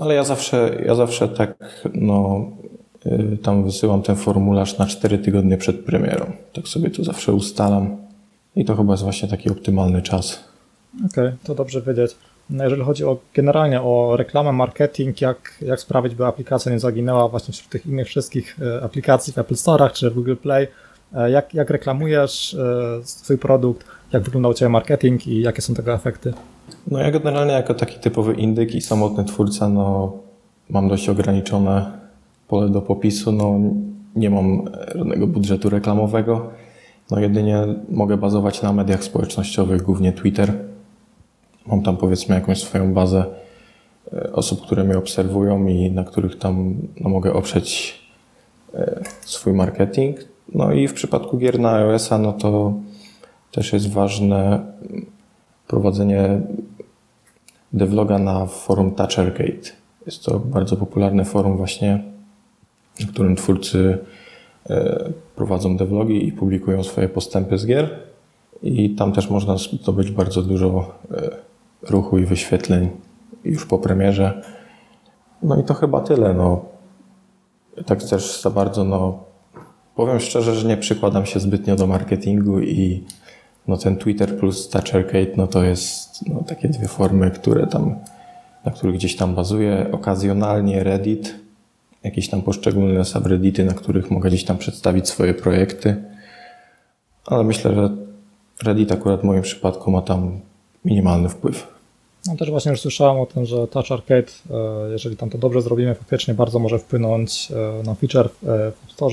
Ale 0.01 0.15
ja 0.15 0.25
zawsze, 0.25 0.77
ja 0.87 0.95
zawsze 0.95 1.29
tak, 1.29 1.55
no, 1.95 2.47
e, 3.07 3.37
tam 3.37 3.65
wysyłam 3.65 4.03
ten 4.03 4.17
formularz 4.17 4.79
na 4.79 4.87
4 4.87 5.19
tygodnie 5.19 5.57
przed 5.57 5.85
premierą. 5.85 6.33
Tak 6.53 6.69
sobie 6.69 6.91
to 6.91 7.05
zawsze 7.05 7.33
ustalam. 7.33 7.97
I 8.57 8.65
to 8.65 8.77
chyba 8.77 8.93
jest 8.93 9.03
właśnie 9.03 9.29
taki 9.29 9.51
optymalny 9.51 10.03
czas. 10.03 10.45
Okej, 10.97 11.27
okay, 11.27 11.37
to 11.45 11.55
dobrze 11.55 11.83
wiedzieć. 11.83 12.17
No 12.51 12.65
jeżeli 12.65 12.83
chodzi 12.83 13.05
o 13.05 13.19
generalnie 13.35 13.83
o 13.83 14.17
reklamę, 14.17 14.53
marketing, 14.53 15.21
jak, 15.21 15.55
jak 15.63 15.81
sprawić, 15.81 16.15
by 16.15 16.27
aplikacja 16.27 16.73
nie 16.73 16.81
zaginęła 16.81 17.29
właśnie 17.29 17.53
wśród 17.53 17.71
tych 17.71 17.87
innych 17.87 18.07
wszystkich 18.07 18.57
e, 18.63 18.85
aplikacji 18.85 19.33
w 19.33 19.39
Apple 19.39 19.55
Store'ach 19.55 19.93
czy 19.93 20.11
w 20.11 20.15
Google 20.15 20.37
Play, 20.37 20.69
e, 21.15 21.31
jak, 21.31 21.55
jak 21.55 21.71
reklamujesz 21.71 22.55
e, 22.55 23.01
swój 23.05 23.39
produkt, 23.39 23.87
jak 24.13 24.23
wygląda 24.23 24.49
u 24.49 24.55
Ciebie 24.55 24.69
marketing 24.69 25.27
i 25.27 25.41
jakie 25.41 25.63
są 25.63 25.75
tego 25.75 25.95
efekty? 25.95 26.33
No 26.87 26.99
ja 26.99 27.11
generalnie 27.11 27.53
jako 27.53 27.75
taki 27.75 27.99
typowy 27.99 28.35
indyk 28.35 28.75
i 28.75 28.81
samotny 28.81 29.25
twórca, 29.25 29.69
no 29.69 30.13
mam 30.71 30.89
dość 30.89 31.09
ograniczone 31.09 31.99
pole 32.49 32.69
do 32.69 32.83
popisu, 32.83 33.33
no 33.33 33.59
nie 34.17 34.31
mam 34.31 34.65
żadnego 34.95 35.27
budżetu 35.27 35.71
reklamowego, 35.71 36.51
no 37.11 37.21
jedynie 37.21 37.67
mogę 37.89 38.17
bazować 38.17 38.63
na 38.63 38.73
mediach 38.73 39.05
społecznościowych, 39.05 39.83
głównie 39.83 40.13
Twitter, 40.13 40.71
Mam 41.67 41.83
tam 41.83 41.97
powiedzmy 41.97 42.35
jakąś 42.35 42.61
swoją 42.61 42.95
bazę 42.95 43.25
e, 44.13 44.33
osób, 44.33 44.63
które 44.63 44.85
mnie 44.85 44.99
obserwują 44.99 45.67
i 45.67 45.91
na 45.91 46.05
których 46.05 46.39
tam 46.39 46.75
no, 47.01 47.11
mogę 47.11 47.33
oprzeć 47.33 47.99
e, 48.75 49.01
swój 49.21 49.53
marketing. 49.53 50.17
No 50.55 50.73
i 50.73 50.89
w 50.89 50.95
przypadku 50.95 51.39
gier 51.39 51.61
na 51.61 51.73
iOS-a, 51.73 52.19
no 52.19 52.33
to 52.33 52.73
też 53.53 53.73
jest 53.73 53.93
ważne 53.93 54.61
prowadzenie 55.71 56.41
devloga 57.73 58.19
na 58.19 58.47
forum 58.47 58.95
ToucherGate. 58.95 59.71
Jest 60.07 60.25
to 60.25 60.39
bardzo 60.39 60.77
popularne 60.77 61.25
forum 61.25 61.57
właśnie, 61.57 62.05
na 63.01 63.07
którym 63.07 63.37
twórcy 63.37 63.99
e, 64.71 65.13
prowadzą 65.37 65.77
devlogi 65.77 66.29
i 66.29 66.33
publikują 66.33 66.85
swoje 66.85 67.09
postępy 67.09 67.59
z 67.59 67.67
gier. 67.67 67.99
I 68.63 68.91
tam 68.91 69.13
też 69.13 69.31
można 69.31 69.57
zdobyć 69.57 70.11
bardzo 70.11 70.43
dużo 70.43 70.95
ruchu 71.83 72.19
i 72.19 72.25
wyświetleń 72.25 72.91
już 73.45 73.67
po 73.67 73.79
premierze. 73.79 74.43
No 75.43 75.61
i 75.61 75.65
to 75.65 75.75
chyba 75.75 76.01
tyle. 76.01 76.35
No. 76.35 76.65
Tak 77.87 78.03
też 78.03 78.43
za 78.43 78.51
bardzo, 78.51 78.85
no, 78.85 79.25
powiem 79.95 80.21
szczerze, 80.21 80.55
że 80.55 80.69
nie 80.69 80.77
przykładam 80.77 81.27
się 81.27 81.41
zbytnio 81.41 81.77
do 81.77 81.87
marketingu 81.87 82.61
i 82.61 83.05
no, 83.71 83.77
ten 83.77 83.97
Twitter 83.97 84.39
plus 84.39 84.69
TouchArcade, 84.69 85.37
no 85.37 85.47
to 85.47 85.65
jest 85.65 86.29
no, 86.29 86.43
takie 86.43 86.69
dwie 86.69 86.89
formy, 86.89 87.31
które 87.31 87.67
tam, 87.67 87.97
na 88.65 88.73
których 88.73 88.97
gdzieś 88.97 89.17
tam 89.17 89.35
bazuję. 89.35 89.87
Okazjonalnie 89.93 90.85
Reddit, 90.85 91.35
jakieś 92.03 92.29
tam 92.29 92.43
poszczególne 92.43 93.05
subreddity, 93.05 93.65
na 93.65 93.75
których 93.75 94.11
mogę 94.11 94.29
gdzieś 94.29 94.45
tam 94.45 94.59
przedstawić 94.59 95.09
swoje 95.09 95.35
projekty. 95.35 96.05
Ale 97.27 97.45
myślę, 97.45 97.75
że 97.75 97.91
Reddit 98.65 98.93
akurat 98.93 99.21
w 99.21 99.25
moim 99.25 99.43
przypadku 99.43 99.91
ma 99.91 100.03
tam 100.03 100.41
minimalny 100.85 101.29
wpływ. 101.29 101.69
No 102.27 102.37
też 102.37 102.51
właśnie 102.51 102.71
już 102.71 102.81
słyszałem 102.81 103.21
o 103.21 103.27
tym, 103.27 103.47
że 103.47 103.69
Touch 103.69 103.93
Arcade, 103.93 104.33
e, 104.51 104.91
jeżeli 104.93 105.17
tam 105.17 105.31
to 105.31 105.39
dobrze 105.39 105.63
zrobimy, 105.63 105.95
faktycznie 105.95 106.35
bardzo 106.35 106.59
może 106.59 106.79
wpłynąć 106.79 107.53
e, 107.53 107.83
na 107.83 107.95
feature 107.95 108.29
w 108.29 108.49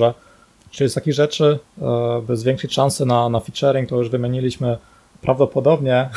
App. 0.02 0.27
Czyli 0.72 0.90
z 0.90 0.94
takich 0.94 1.14
rzeczy, 1.14 1.60
e, 1.82 2.22
by 2.28 2.38
zwiększyć 2.38 2.74
szanse 2.74 3.06
na, 3.06 3.30
na 3.30 3.40
featuring, 3.40 3.90
to 3.90 3.98
już 3.98 4.10
wymieniliśmy 4.10 4.78
prawdopodobnie 5.22 6.10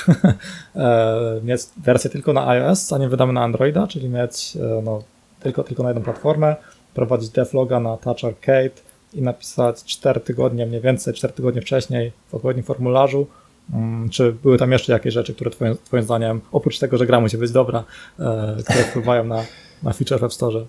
mieć 1.44 1.60
wersję 1.76 2.10
tylko 2.10 2.32
na 2.32 2.48
iOS, 2.48 2.86
zanim 2.88 3.10
wydamy 3.10 3.32
na 3.32 3.42
Androida, 3.42 3.86
czyli 3.86 4.08
mieć 4.08 4.58
no, 4.84 5.02
tylko, 5.40 5.64
tylko 5.64 5.82
na 5.82 5.88
jedną 5.88 6.04
platformę, 6.04 6.56
prowadzić 6.94 7.30
devloga 7.30 7.80
na 7.80 7.96
Touch 7.96 8.24
Arcade 8.24 8.80
i 9.14 9.22
napisać 9.22 9.84
4 9.84 10.20
tygodnie, 10.20 10.66
mniej 10.66 10.80
więcej 10.80 11.14
4 11.14 11.32
tygodnie 11.32 11.62
wcześniej 11.62 12.12
w 12.28 12.34
odpowiednim 12.34 12.64
formularzu 12.64 13.26
Mm, 13.72 14.08
czy 14.08 14.32
były 14.32 14.58
tam 14.58 14.72
jeszcze 14.72 14.92
jakieś 14.92 15.14
rzeczy, 15.14 15.34
które 15.34 15.50
twoim, 15.50 15.76
twoim 15.84 16.02
zdaniem, 16.02 16.40
oprócz 16.52 16.78
tego, 16.78 16.98
że 16.98 17.06
gra 17.06 17.20
musi 17.20 17.38
być 17.38 17.50
dobra, 17.50 17.84
e, 18.18 18.56
które 18.64 18.84
wpływają 18.84 19.24
na, 19.24 19.44
na 19.82 19.92
feature 19.92 20.28
w 20.28 20.32
Store? 20.32 20.64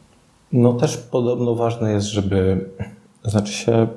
No 0.52 0.74
też 0.74 0.98
podobno 0.98 1.56
ważne 1.56 1.92
jest, 1.92 2.08
żeby, 2.08 2.70
znaczy 3.24 3.54
się, 3.54 3.88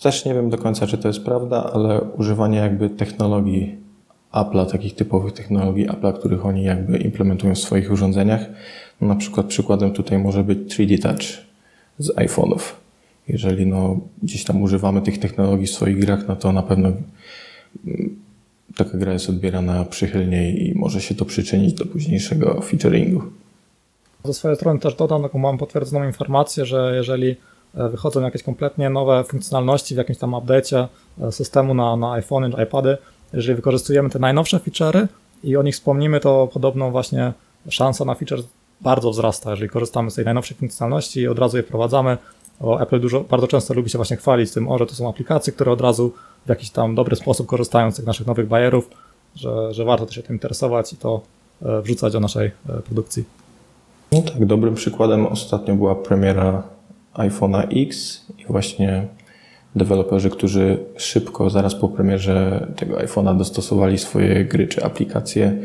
Też 0.00 0.24
nie 0.24 0.34
wiem 0.34 0.50
do 0.50 0.58
końca, 0.58 0.86
czy 0.86 0.98
to 0.98 1.08
jest 1.08 1.24
prawda, 1.24 1.70
ale 1.72 2.00
używanie 2.00 2.58
jakby 2.58 2.90
technologii 2.90 3.76
Apple'a, 4.32 4.70
takich 4.70 4.94
typowych 4.94 5.32
technologii 5.32 5.88
Apple'a, 5.88 6.18
których 6.18 6.46
oni 6.46 6.62
jakby 6.62 6.98
implementują 6.98 7.54
w 7.54 7.58
swoich 7.58 7.92
urządzeniach. 7.92 8.40
No, 9.00 9.08
na 9.08 9.14
przykład 9.14 9.46
przykładem 9.46 9.92
tutaj 9.92 10.18
może 10.18 10.44
być 10.44 10.58
3D 10.58 11.02
Touch 11.02 11.22
z 11.98 12.16
iPhone'ów. 12.16 12.60
Jeżeli 13.28 13.66
no, 13.66 14.00
gdzieś 14.22 14.44
tam 14.44 14.62
używamy 14.62 15.02
tych 15.02 15.18
technologii 15.18 15.66
w 15.66 15.70
swoich 15.70 15.98
grach, 15.98 16.28
no 16.28 16.36
to 16.36 16.52
na 16.52 16.62
pewno 16.62 16.88
mm, 17.86 18.16
taka 18.76 18.98
gra 18.98 19.12
jest 19.12 19.30
odbierana 19.30 19.84
przychylniej 19.84 20.68
i 20.68 20.74
może 20.74 21.00
się 21.00 21.14
to 21.14 21.24
przyczynić 21.24 21.74
do 21.74 21.86
późniejszego 21.86 22.60
featuringu. 22.60 23.22
Ze 24.24 24.34
swojej 24.34 24.56
strony 24.56 24.80
też 24.80 24.94
dodam 24.94 25.22
taką 25.22 25.38
mam 25.38 25.58
potwierdzoną 25.58 26.06
informację, 26.06 26.66
że 26.66 26.92
jeżeli 26.96 27.36
wychodzą 27.76 28.20
jakieś 28.20 28.42
kompletnie 28.42 28.90
nowe 28.90 29.24
funkcjonalności 29.24 29.94
w 29.94 29.98
jakimś 29.98 30.18
tam 30.18 30.30
update'cie 30.30 30.88
e, 31.20 31.32
systemu 31.32 31.74
na, 31.74 31.96
na 31.96 32.12
iPhone 32.12 32.52
czy 32.52 32.62
iPady, 32.62 32.98
jeżeli 33.32 33.56
wykorzystujemy 33.56 34.10
te 34.10 34.18
najnowsze 34.18 34.58
feature'y 34.58 35.06
i 35.44 35.56
o 35.56 35.62
nich 35.62 35.74
wspomnimy, 35.74 36.20
to 36.20 36.48
podobno 36.52 36.90
właśnie 36.90 37.32
szansa 37.68 38.04
na 38.04 38.14
feature 38.14 38.42
bardzo 38.80 39.10
wzrasta, 39.10 39.50
jeżeli 39.50 39.68
korzystamy 39.68 40.10
z 40.10 40.14
tej 40.14 40.24
najnowszej 40.24 40.56
funkcjonalności 40.56 41.20
i 41.20 41.28
od 41.28 41.38
razu 41.38 41.56
je 41.56 41.62
wprowadzamy. 41.62 42.18
Bo 42.60 42.82
Apple 42.82 43.00
dużo, 43.00 43.20
bardzo 43.20 43.46
często 43.46 43.74
lubi 43.74 43.90
się 43.90 43.98
właśnie 43.98 44.16
chwalić 44.16 44.52
tym, 44.52 44.68
o, 44.68 44.78
że 44.78 44.86
to 44.86 44.94
są 44.94 45.08
aplikacje, 45.08 45.52
które 45.52 45.72
od 45.72 45.80
razu 45.80 46.12
w 46.46 46.48
jakiś 46.48 46.70
tam 46.70 46.94
dobry 46.94 47.16
sposób 47.16 47.46
korzystają 47.46 47.90
z 47.90 47.96
tych 47.96 48.06
naszych 48.06 48.26
nowych 48.26 48.48
bajerów, 48.48 48.90
że, 49.34 49.74
że 49.74 49.84
warto 49.84 50.12
się 50.12 50.22
tym 50.22 50.36
interesować 50.36 50.92
i 50.92 50.96
to 50.96 51.20
e, 51.62 51.82
wrzucać 51.82 52.12
do 52.12 52.20
naszej 52.20 52.46
e, 52.46 52.52
produkcji. 52.82 53.24
No 54.12 54.22
tak, 54.22 54.46
dobrym 54.46 54.74
przykładem 54.74 55.26
ostatnio 55.26 55.74
była 55.74 55.94
premiera 55.94 56.62
iPhone'a 57.16 57.66
X 57.88 58.22
i 58.38 58.44
właśnie 58.44 59.06
deweloperzy, 59.76 60.30
którzy 60.30 60.78
szybko, 60.96 61.50
zaraz 61.50 61.74
po 61.74 61.88
premierze 61.88 62.66
tego 62.76 62.96
iPhone'a 62.96 63.38
dostosowali 63.38 63.98
swoje 63.98 64.44
gry 64.44 64.68
czy 64.68 64.84
aplikacje 64.84 65.56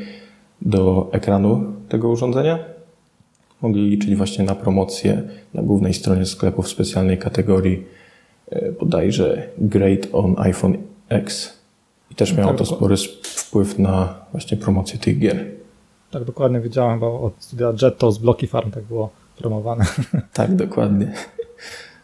do 0.62 1.10
ekranu 1.12 1.74
tego 1.90 2.10
urządzenia. 2.10 2.60
Mogli 3.62 3.90
liczyć 3.90 4.16
właśnie 4.16 4.44
na 4.44 4.56
promocję 4.56 5.22
na 5.54 5.62
głównej 5.62 5.94
stronie 5.94 6.26
sklepu 6.26 6.62
w 6.62 6.70
specjalnej 6.70 7.18
kategorii 7.18 7.84
e, 8.52 8.72
bodajże 8.72 9.50
Great 9.58 10.08
on 10.14 10.36
iPhone 10.38 10.78
X. 11.10 11.54
I 12.12 12.16
też 12.16 12.38
miało 12.38 12.50
tak, 12.50 12.58
to 12.58 12.66
spory 12.66 12.96
wpływ 13.24 13.80
na 13.80 14.16
właśnie 14.32 14.58
promocję 14.58 15.00
tych 15.00 15.20
gier. 15.20 15.46
Tak, 16.12 16.24
dokładnie 16.24 16.60
wiedziałem, 16.60 17.00
bo 17.00 17.22
od 17.22 17.34
studia 17.40 17.74
Jetto 17.82 18.12
z 18.12 18.18
Bloki 18.18 18.48
Farm 18.48 18.72
tak 18.72 18.84
było 18.84 19.10
promowane. 19.42 19.86
Tak, 20.34 20.56
dokładnie. 20.56 21.14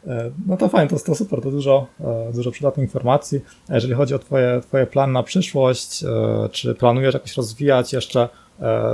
E, 0.08 0.32
no 0.48 0.58
to 0.58 0.70
fajnie, 0.70 0.90
to, 0.90 1.00
to 1.00 1.16
super, 1.16 1.42
to 1.42 1.52
dużo, 1.52 1.88
e, 2.02 2.34
dużo 2.34 2.52
przydatnych 2.52 2.84
informacji. 2.84 3.42
A 3.70 3.76
jeżeli 3.76 3.94
chodzi 3.94 4.16
o 4.16 4.20
twoje, 4.20 4.62
twoje 4.62 4.86
plany 4.86 5.14
na 5.14 5.24
przyszłość, 5.24 6.04
e, 6.04 6.08
czy 6.52 6.76
planujesz 6.76 7.14
jakoś 7.14 7.38
rozwijać 7.38 7.94
jeszcze 7.94 8.30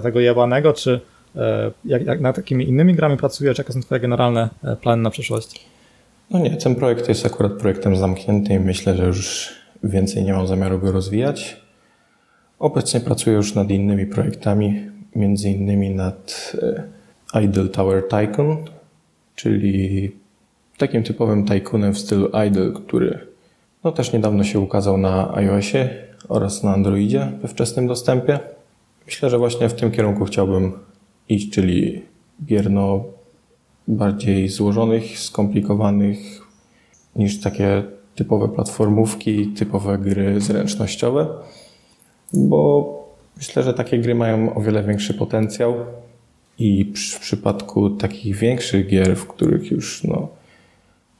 tego 0.03 0.19
jebanego, 0.19 0.73
czy 0.73 1.01
jak, 1.85 2.05
jak 2.05 2.21
nad 2.21 2.35
takimi 2.35 2.69
innymi 2.69 2.95
grami 2.95 3.17
pracujesz, 3.17 3.57
jakie 3.57 3.73
są 3.73 3.81
twoje 3.81 4.01
generalne 4.01 4.49
plany 4.81 5.01
na 5.01 5.09
przyszłość? 5.09 5.65
No 6.31 6.39
nie, 6.39 6.57
ten 6.57 6.75
projekt 6.75 7.09
jest 7.09 7.25
akurat 7.25 7.51
projektem 7.51 7.95
zamkniętym. 7.95 8.63
Myślę, 8.63 8.95
że 8.95 9.05
już 9.05 9.49
więcej 9.83 10.23
nie 10.23 10.33
mam 10.33 10.47
zamiaru 10.47 10.79
go 10.79 10.91
rozwijać. 10.91 11.61
Obecnie 12.59 12.99
pracuję 12.99 13.35
już 13.35 13.55
nad 13.55 13.69
innymi 13.69 14.05
projektami, 14.05 14.91
między 15.15 15.49
innymi 15.49 15.89
nad 15.89 16.53
Idle 17.41 17.67
Tower 17.67 18.03
Tycoon, 18.07 18.57
czyli 19.35 20.11
takim 20.77 21.03
typowym 21.03 21.45
tajkunem 21.45 21.93
w 21.93 21.99
stylu 21.99 22.29
Idle, 22.47 22.71
który 22.71 23.27
no 23.83 23.91
też 23.91 24.13
niedawno 24.13 24.43
się 24.43 24.59
ukazał 24.59 24.97
na 24.97 25.35
iOSie 25.35 25.89
oraz 26.29 26.63
na 26.63 26.73
Androidzie 26.73 27.31
we 27.41 27.47
wczesnym 27.47 27.87
dostępie. 27.87 28.39
Myślę, 29.05 29.29
że 29.29 29.37
właśnie 29.37 29.69
w 29.69 29.73
tym 29.73 29.91
kierunku 29.91 30.25
chciałbym 30.25 30.71
iść, 31.29 31.49
czyli 31.49 32.01
gier 32.45 32.71
no 32.71 33.03
bardziej 33.87 34.49
złożonych, 34.49 35.19
skomplikowanych 35.19 36.17
niż 37.15 37.41
takie 37.41 37.83
typowe 38.15 38.49
platformówki, 38.49 39.47
typowe 39.47 39.97
gry 39.97 40.41
zręcznościowe, 40.41 41.27
bo 42.33 42.89
myślę, 43.37 43.63
że 43.63 43.73
takie 43.73 43.99
gry 43.99 44.15
mają 44.15 44.55
o 44.55 44.61
wiele 44.61 44.83
większy 44.83 45.13
potencjał 45.13 45.75
i 46.59 46.93
w 46.95 47.19
przypadku 47.19 47.89
takich 47.89 48.35
większych 48.35 48.87
gier, 48.87 49.15
w 49.15 49.27
których 49.27 49.71
już 49.71 50.03
no, 50.03 50.27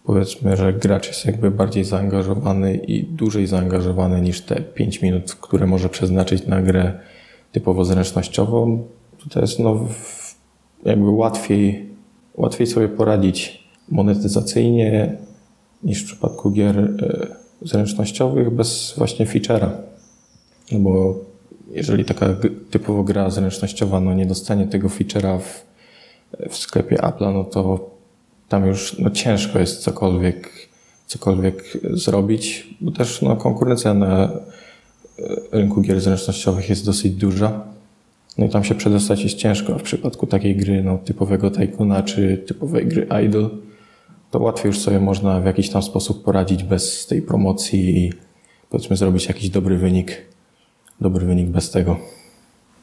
powiedzmy, 0.04 0.58
że 0.58 0.74
gracz 0.74 1.08
jest 1.08 1.26
jakby 1.26 1.52
bardziej 1.52 1.84
zaangażowany 1.84 2.76
i 2.76 3.04
dłużej 3.04 3.48
zaangażowany 3.48 4.22
niż 4.22 4.42
te 4.42 4.56
5 4.56 5.02
minut, 5.02 5.36
które 5.36 5.68
może 5.68 5.90
przeznaczyć 5.90 6.48
na 6.48 6.62
grę 6.62 7.00
typowo 7.52 7.86
zręcznościową, 7.86 8.88
to 9.30 9.42
jest 9.42 9.60
no, 9.60 9.88
jakby 10.86 11.10
łatwiej, 11.10 11.90
łatwiej 12.36 12.68
sobie 12.68 12.88
poradzić 12.88 13.64
monetyzacyjnie 13.90 15.18
niż 15.84 16.04
w 16.04 16.06
przypadku 16.06 16.52
gier 16.52 16.80
e, 16.80 17.28
zręcznościowych 17.62 18.50
bez 18.50 18.94
właśnie 18.98 19.26
feature'a. 19.26 19.70
No 20.72 20.80
bo 20.80 21.20
jeżeli 21.72 22.06
taka 22.06 22.36
typowo 22.72 23.04
gra 23.04 23.30
zręcznościowa 23.30 24.00
no 24.00 24.14
nie 24.14 24.26
dostanie 24.26 24.68
tego 24.68 24.88
feature'a 24.88 25.40
w, 25.40 25.66
w 26.50 26.58
sklepie 26.58 26.96
Apple'a, 26.96 27.34
no 27.34 27.44
to 27.44 27.90
tam 28.50 28.68
już 28.68 29.00
no, 29.00 29.10
ciężko 29.10 29.60
jest 29.60 29.82
cokolwiek, 29.82 30.52
cokolwiek 31.08 31.64
zrobić, 31.84 32.68
bo 32.82 32.92
też 32.92 33.22
no, 33.22 33.36
konkurencja 33.36 33.94
na 33.94 34.24
e, 34.24 34.30
rynku 35.52 35.82
gier 35.82 36.02
zręcznościowych 36.02 36.70
jest 36.70 36.86
dosyć 36.86 37.16
duża. 37.16 37.64
No 38.38 38.46
i 38.46 38.50
tam 38.50 38.64
się 38.64 38.76
przedostać 38.76 39.24
jest 39.24 39.36
ciężko. 39.36 39.80
W 39.80 39.84
przypadku 39.84 40.28
takiej 40.28 40.56
gry 40.56 40.84
no, 40.84 40.98
typowego 40.98 41.52
Tycoona 41.52 42.04
czy 42.04 42.38
typowej 42.38 42.88
gry 42.88 43.08
Idol, 43.26 43.50
to 44.32 44.40
łatwiej 44.40 44.68
już 44.68 44.80
sobie 44.80 45.00
można 45.00 45.42
w 45.42 45.46
jakiś 45.46 45.70
tam 45.70 45.84
sposób 45.84 46.24
poradzić 46.24 46.64
bez 46.64 47.08
tej 47.08 47.22
promocji 47.22 47.98
i 47.98 48.14
powiedzmy 48.70 48.98
zrobić 48.98 49.28
jakiś 49.28 49.50
dobry 49.50 49.78
wynik, 49.78 50.22
dobry 51.02 51.26
wynik 51.26 51.50
bez 51.50 51.72
tego. 51.72 51.98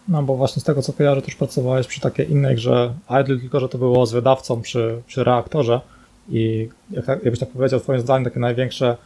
No 0.08 0.22
bo 0.22 0.36
właśnie 0.36 0.60
z 0.60 0.64
tego 0.64 0.82
co 0.82 0.92
kojarzę, 0.92 1.22
też 1.22 1.34
pracowałeś 1.34 1.86
przy 1.86 2.00
takiej 2.00 2.30
innej 2.30 2.54
grze 2.54 2.94
Idle, 3.20 3.36
tylko 3.38 3.60
że 3.60 3.68
to 3.68 3.78
było 3.78 4.06
z 4.06 4.12
wydawcą 4.12 4.60
przy, 4.60 5.02
przy 5.06 5.24
reaktorze 5.24 5.80
i 6.28 6.68
jak, 6.90 7.08
jakbyś 7.08 7.38
tak 7.38 7.48
powiedział, 7.48 7.80
twoim 7.80 8.00
zdaniem 8.00 8.24
takie 8.24 8.40
największe 8.40 8.96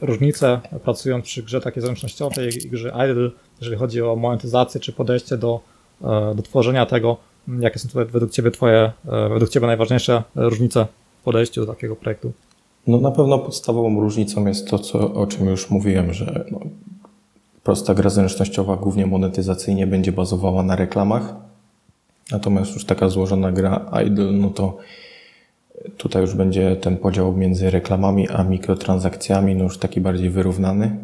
różnice 0.00 0.60
pracując 0.84 1.24
przy 1.24 1.42
grze 1.42 1.60
takiej 1.60 1.82
zręcznościowej 1.82 2.66
i 2.66 2.70
grze 2.70 2.88
Idle, 2.88 3.30
jeżeli 3.60 3.76
chodzi 3.76 4.02
o 4.02 4.16
monetyzację 4.16 4.80
czy 4.80 4.92
podejście 4.92 5.36
do, 5.36 5.60
e, 6.04 6.34
do 6.34 6.42
tworzenia 6.42 6.86
tego, 6.86 7.16
jakie 7.60 7.78
są 7.78 7.88
tutaj 7.88 8.04
według 8.04 8.32
Ciebie 8.32 8.50
Twoje, 8.50 8.92
e, 9.08 9.28
według 9.28 9.50
Ciebie 9.50 9.66
najważniejsze 9.66 10.22
różnice 10.34 10.86
w 11.20 11.24
podejściu 11.24 11.66
do 11.66 11.72
takiego 11.72 11.96
projektu? 11.96 12.32
No 12.86 13.00
na 13.00 13.10
pewno 13.10 13.38
podstawową 13.38 14.00
różnicą 14.00 14.46
jest 14.46 14.68
to, 14.68 14.78
co, 14.78 15.14
o 15.14 15.26
czym 15.26 15.46
już 15.46 15.70
mówiłem, 15.70 16.12
że 16.12 16.44
no, 16.50 16.60
Prosta 17.68 17.94
gra 17.94 18.10
zręcznościowa 18.10 18.76
głównie 18.76 19.06
monetyzacyjnie 19.06 19.86
będzie 19.86 20.12
bazowała 20.12 20.62
na 20.62 20.76
reklamach. 20.76 21.34
Natomiast 22.30 22.74
już 22.74 22.84
taka 22.84 23.08
złożona 23.08 23.52
gra 23.52 23.90
idle, 24.06 24.32
no 24.32 24.50
to 24.50 24.76
tutaj 25.96 26.22
już 26.22 26.34
będzie 26.34 26.76
ten 26.76 26.96
podział 26.96 27.36
między 27.36 27.70
reklamami 27.70 28.28
a 28.28 28.44
mikrotransakcjami 28.44 29.54
no 29.54 29.64
już 29.64 29.78
taki 29.78 30.00
bardziej 30.00 30.30
wyrównany 30.30 30.96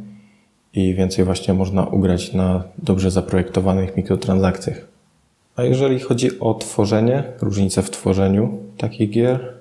i 0.75 0.95
więcej 0.95 1.25
właśnie 1.25 1.55
można 1.55 1.87
ugrać 1.87 2.33
na 2.33 2.65
dobrze 2.79 3.11
zaprojektowanych 3.11 3.97
mikrotransakcjach. 3.97 4.87
A 5.57 5.63
jeżeli 5.63 6.01
chodzi 6.01 6.41
o 6.41 6.55
tworzenie, 6.55 7.25
różnice 7.41 7.83
w 7.83 7.91
tworzeniu 7.91 8.59
takich 8.79 9.11
gier, 9.11 9.55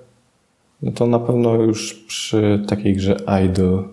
no 0.81 0.91
to 0.91 1.07
na 1.07 1.19
pewno 1.19 1.53
już 1.55 1.93
przy 1.93 2.63
takiej 2.67 2.95
grze 2.95 3.17
idle 3.45 3.83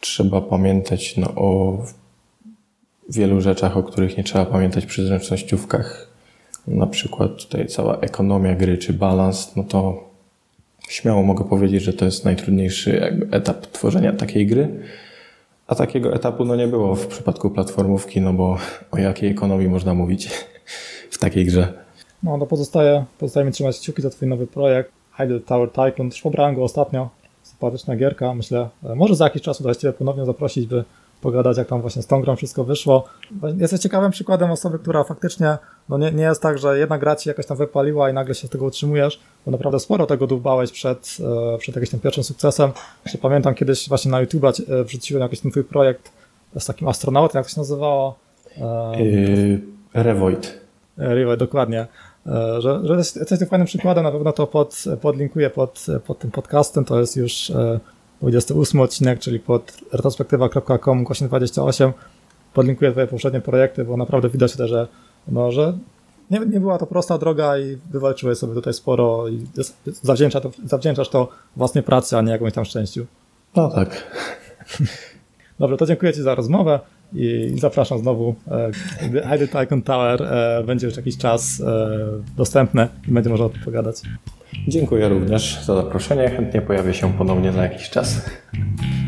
trzeba 0.00 0.40
pamiętać 0.40 1.16
no, 1.16 1.28
o 1.36 1.78
wielu 3.12 3.40
rzeczach, 3.40 3.76
o 3.76 3.82
których 3.82 4.16
nie 4.16 4.24
trzeba 4.24 4.46
pamiętać 4.46 4.86
przy 4.86 5.06
zręcznościówkach. 5.06 6.08
Na 6.66 6.86
przykład 6.86 7.36
tutaj 7.36 7.66
cała 7.66 8.00
ekonomia 8.00 8.54
gry 8.54 8.78
czy 8.78 8.92
balans, 8.92 9.56
no 9.56 9.64
to 9.64 10.04
śmiało 10.88 11.22
mogę 11.22 11.44
powiedzieć, 11.44 11.82
że 11.82 11.92
to 11.92 12.04
jest 12.04 12.24
najtrudniejszy 12.24 13.18
etap 13.30 13.66
tworzenia 13.66 14.12
takiej 14.12 14.46
gry. 14.46 14.68
A 15.66 15.74
takiego 15.74 16.14
etapu 16.14 16.44
no 16.44 16.56
nie 16.56 16.68
było 16.68 16.94
w 16.94 17.06
przypadku 17.06 17.50
platformówki, 17.50 18.20
no 18.20 18.32
bo 18.32 18.58
o 18.90 18.98
jakiej 18.98 19.30
ekonomii 19.30 19.68
można 19.68 19.94
mówić 19.94 20.30
w 21.10 21.18
takiej 21.18 21.46
grze. 21.46 21.72
No 22.22 22.38
to 22.38 22.46
pozostaje, 22.46 23.04
pozostaje 23.18 23.46
mi 23.46 23.52
trzymać 23.52 23.78
kciuki 23.78 24.02
za 24.02 24.10
twój 24.10 24.28
nowy 24.28 24.46
projekt. 24.46 24.92
Idle 25.24 25.40
Tower 25.40 25.70
Tycoon, 25.70 26.10
też 26.10 26.22
pobrałem 26.22 26.54
go 26.54 26.64
ostatnio. 26.64 27.08
Sympatyczna 27.42 27.96
gierka, 27.96 28.34
myślę, 28.34 28.68
może 28.96 29.14
za 29.14 29.24
jakiś 29.24 29.42
czas 29.42 29.60
uda 29.60 29.74
się 29.74 29.80
Ciebie 29.80 29.92
ponownie 29.92 30.24
zaprosić, 30.24 30.66
by 30.66 30.84
pogadać, 31.22 31.56
jak 31.56 31.68
tam 31.68 31.80
właśnie 31.80 32.02
z 32.02 32.06
tą 32.06 32.20
grą 32.20 32.36
wszystko 32.36 32.64
wyszło. 32.64 33.04
Jesteś 33.56 33.80
ciekawym 33.80 34.10
przykładem 34.10 34.50
osoby, 34.50 34.78
która 34.78 35.04
faktycznie, 35.04 35.58
no 35.88 35.98
nie, 35.98 36.12
nie 36.12 36.24
jest 36.24 36.42
tak, 36.42 36.58
że 36.58 36.78
jedna 36.78 36.98
gra 36.98 37.16
ci 37.16 37.28
jakoś 37.28 37.46
tam 37.46 37.56
wypaliła 37.56 38.10
i 38.10 38.14
nagle 38.14 38.34
się 38.34 38.46
z 38.46 38.50
tego 38.50 38.64
utrzymujesz, 38.64 39.20
bo 39.46 39.52
naprawdę 39.52 39.80
sporo 39.80 40.06
tego 40.06 40.26
dłubałeś 40.26 40.72
przed, 40.72 41.16
e, 41.54 41.58
przed 41.58 41.76
jakimś 41.76 41.90
tam 41.90 42.00
pierwszym 42.00 42.24
sukcesem. 42.24 42.70
Jeszcze 43.04 43.18
pamiętam 43.18 43.54
kiedyś 43.54 43.88
właśnie 43.88 44.10
na 44.10 44.20
YouTube 44.20 44.44
e, 44.44 44.84
wrzuciłem 44.84 45.22
jakiś 45.22 45.40
ten 45.40 45.50
twój 45.50 45.64
projekt 45.64 46.12
z 46.58 46.66
takim 46.66 46.88
astronautem, 46.88 47.38
jak 47.38 47.46
to 47.46 47.52
się 47.52 47.60
nazywało? 47.60 48.18
Yy, 48.98 49.60
Revoid. 49.94 50.60
Revoid, 50.96 51.38
dokładnie. 51.38 51.86
Że, 52.58 52.80
że 52.84 52.96
jesteś 52.96 53.38
tym 53.38 53.48
fajnym 53.48 53.66
przykładem, 53.66 54.04
na 54.04 54.12
pewno 54.12 54.32
to 54.32 54.46
pod, 54.46 54.84
podlinkuję 55.00 55.50
pod, 55.50 55.86
pod 56.06 56.18
tym 56.18 56.30
podcastem, 56.30 56.84
to 56.84 57.00
jest 57.00 57.16
już 57.16 57.52
28 58.22 58.80
odcinek, 58.80 59.18
czyli 59.18 59.40
pod 59.40 59.76
retrospektywa.com 59.92 61.04
28 61.04 61.92
podlinkuję 62.54 62.92
twoje 62.92 63.06
poprzednie 63.06 63.40
projekty, 63.40 63.84
bo 63.84 63.96
naprawdę 63.96 64.28
widać 64.28 64.56
też, 64.56 64.70
że, 64.70 64.88
no, 65.28 65.52
że 65.52 65.78
nie, 66.30 66.38
nie 66.38 66.60
była 66.60 66.78
to 66.78 66.86
prosta 66.86 67.18
droga 67.18 67.58
i 67.58 67.78
wywalczyłeś 67.90 68.38
sobie 68.38 68.54
tutaj 68.54 68.74
sporo 68.74 69.28
i 69.28 69.46
zawdzięczasz 70.02 70.42
to, 70.42 70.50
zawdzięczasz 70.64 71.08
to 71.08 71.28
własnej 71.56 71.84
pracy, 71.84 72.16
a 72.16 72.22
nie 72.22 72.32
jakąś 72.32 72.52
tam 72.52 72.64
szczęściu. 72.64 73.06
No 73.56 73.70
tak. 73.70 74.16
Dobrze, 75.60 75.76
to 75.76 75.86
dziękuję 75.86 76.12
Ci 76.12 76.22
za 76.22 76.34
rozmowę 76.34 76.80
i 77.14 77.54
zapraszam 77.58 77.98
znowu. 77.98 78.34
E, 78.50 79.36
ID 79.36 79.52
Tycoon 79.52 79.82
Tower 79.82 80.22
e, 80.22 80.62
będzie 80.66 80.86
już 80.86 80.96
jakiś 80.96 81.18
czas 81.18 81.60
e, 81.60 81.88
dostępne 82.36 82.88
i 83.08 83.12
będzie 83.12 83.30
można 83.30 83.46
o 83.46 83.48
tym 83.48 83.62
pogadać. 83.62 84.02
Dziękuję 84.68 85.08
również 85.08 85.64
za 85.64 85.76
zaproszenie. 85.76 86.30
Chętnie 86.30 86.62
pojawię 86.62 86.94
się 86.94 87.12
ponownie 87.12 87.52
za 87.52 87.62
jakiś 87.62 87.90
czas. 87.90 88.30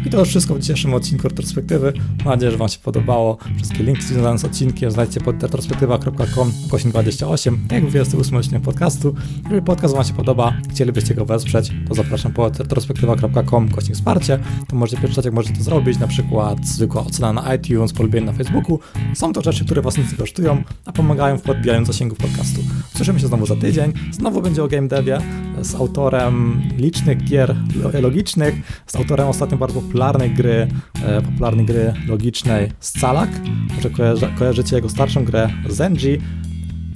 I 0.06 0.10
to 0.10 0.18
już 0.18 0.28
wszystko 0.28 0.54
w 0.54 0.58
dzisiejszym 0.58 0.94
odcinku 0.94 1.28
retrospektywy. 1.28 1.92
Mam 2.24 2.34
nadzieję, 2.34 2.52
że 2.52 2.58
Wam 2.58 2.68
się 2.68 2.78
podobało. 2.78 3.38
Wszystkie 3.56 3.84
linki 3.84 4.02
związane 4.02 4.38
z 4.38 4.44
odcinkiem 4.44 4.90
znajdziecie 4.90 5.20
pod 5.20 5.42
retrospektywa.com 5.42 6.52
28, 6.90 7.58
jak 7.70 7.82
mówię, 7.82 7.98
jest 7.98 8.12
to 8.12 8.18
ósmy 8.18 8.38
odcinek 8.38 8.62
podcastu. 8.62 9.14
Jeżeli 9.44 9.62
podcast 9.62 9.94
Wam 9.94 10.04
się 10.04 10.14
podoba, 10.14 10.52
chcielibyście 10.70 11.14
go 11.14 11.24
wesprzeć, 11.24 11.72
to 11.88 11.94
zapraszam 11.94 12.32
pod 12.32 12.58
retrospektywa.com 12.60 13.68
kośnik 13.68 13.94
wsparcie. 13.94 14.38
To 14.68 14.76
możecie 14.76 14.96
przeczytać, 14.96 15.24
jak 15.24 15.34
możecie 15.34 15.56
to 15.56 15.62
zrobić, 15.62 15.98
na 15.98 16.06
przykład 16.06 16.66
zwykła 16.66 17.04
ocena 17.06 17.32
na 17.32 17.54
iTunes, 17.54 17.92
polubienie 17.92 18.26
na 18.26 18.32
Facebooku. 18.32 18.78
Są 19.14 19.32
to 19.32 19.42
rzeczy, 19.42 19.64
które 19.64 19.82
Was 19.82 19.98
nic 19.98 20.12
nie 20.12 20.18
kosztują, 20.18 20.62
a 20.84 20.92
pomagają 20.92 21.38
w 21.38 21.42
podbijaniu 21.42 21.84
zasięgów 21.86 22.18
podcastu. 22.18 22.60
Słyszymy 22.96 23.20
się 23.20 23.26
znowu 23.26 23.46
za 23.46 23.56
tydzień. 23.56 23.92
Znowu 24.12 24.42
będzie 24.42 24.64
o 24.64 24.68
game 24.68 24.88
devie 24.88 25.18
z 25.60 25.74
autorem 25.74 26.62
licznych 26.78 27.24
gier 27.24 27.56
logicznych, 28.02 28.54
z 28.86 28.96
autorem 28.96 29.28
ostatnio 29.28 29.58
bardzo 29.58 29.80
popularnej 29.80 30.30
gry, 30.30 30.68
e, 31.04 31.22
popularnej 31.22 31.66
gry 31.66 31.94
logicznej 32.08 32.70
Scalak. 32.80 33.30
Może 33.76 33.90
kojarzy, 33.90 34.28
kojarzycie 34.38 34.76
jego 34.76 34.88
starszą 34.88 35.24
grę 35.24 35.48
Zenji. 35.68 36.18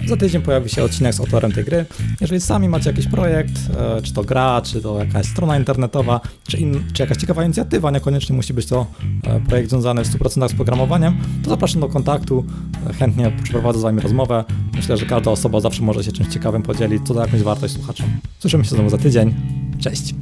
Za 0.06 0.16
tydzień 0.16 0.42
pojawi 0.42 0.70
się 0.70 0.84
odcinek 0.84 1.14
z 1.14 1.20
autorem 1.20 1.52
tej 1.52 1.64
gry. 1.64 1.86
Jeżeli 2.20 2.40
sami 2.40 2.68
macie 2.68 2.90
jakiś 2.90 3.06
projekt, 3.06 3.52
e, 3.78 4.02
czy 4.02 4.12
to 4.12 4.24
gra, 4.24 4.62
czy 4.64 4.80
to 4.80 4.98
jakaś 4.98 5.26
strona 5.26 5.58
internetowa, 5.58 6.20
czy, 6.48 6.56
in, 6.56 6.84
czy 6.92 7.02
jakaś 7.02 7.16
ciekawa 7.16 7.44
inicjatywa, 7.44 7.90
niekoniecznie 7.90 8.36
musi 8.36 8.54
być 8.54 8.66
to 8.66 8.86
e, 9.24 9.40
projekt 9.40 9.70
związany 9.70 10.04
w 10.04 10.08
100% 10.08 10.48
z 10.48 10.54
programowaniem, 10.54 11.16
to 11.44 11.50
zapraszam 11.50 11.80
do 11.80 11.88
kontaktu. 11.88 12.44
Chętnie 12.98 13.32
przeprowadzę 13.42 13.78
z 13.78 13.82
Wami 13.82 14.00
rozmowę. 14.00 14.44
Myślę, 14.74 14.96
że 14.96 15.06
każda 15.06 15.30
osoba 15.30 15.60
zawsze 15.60 15.82
może 15.82 16.04
się 16.04 16.12
czymś 16.12 16.28
ciekawym 16.28 16.62
podzielić, 16.62 17.06
co 17.06 17.14
da 17.14 17.20
jakąś 17.20 17.42
wartość 17.42 17.74
słuchaczom. 17.74 18.06
Słyszymy 18.38 18.64
się 18.64 18.70
znowu 18.70 18.90
za 18.90 18.98
tydzień. 18.98 19.34
Cześć! 19.80 20.14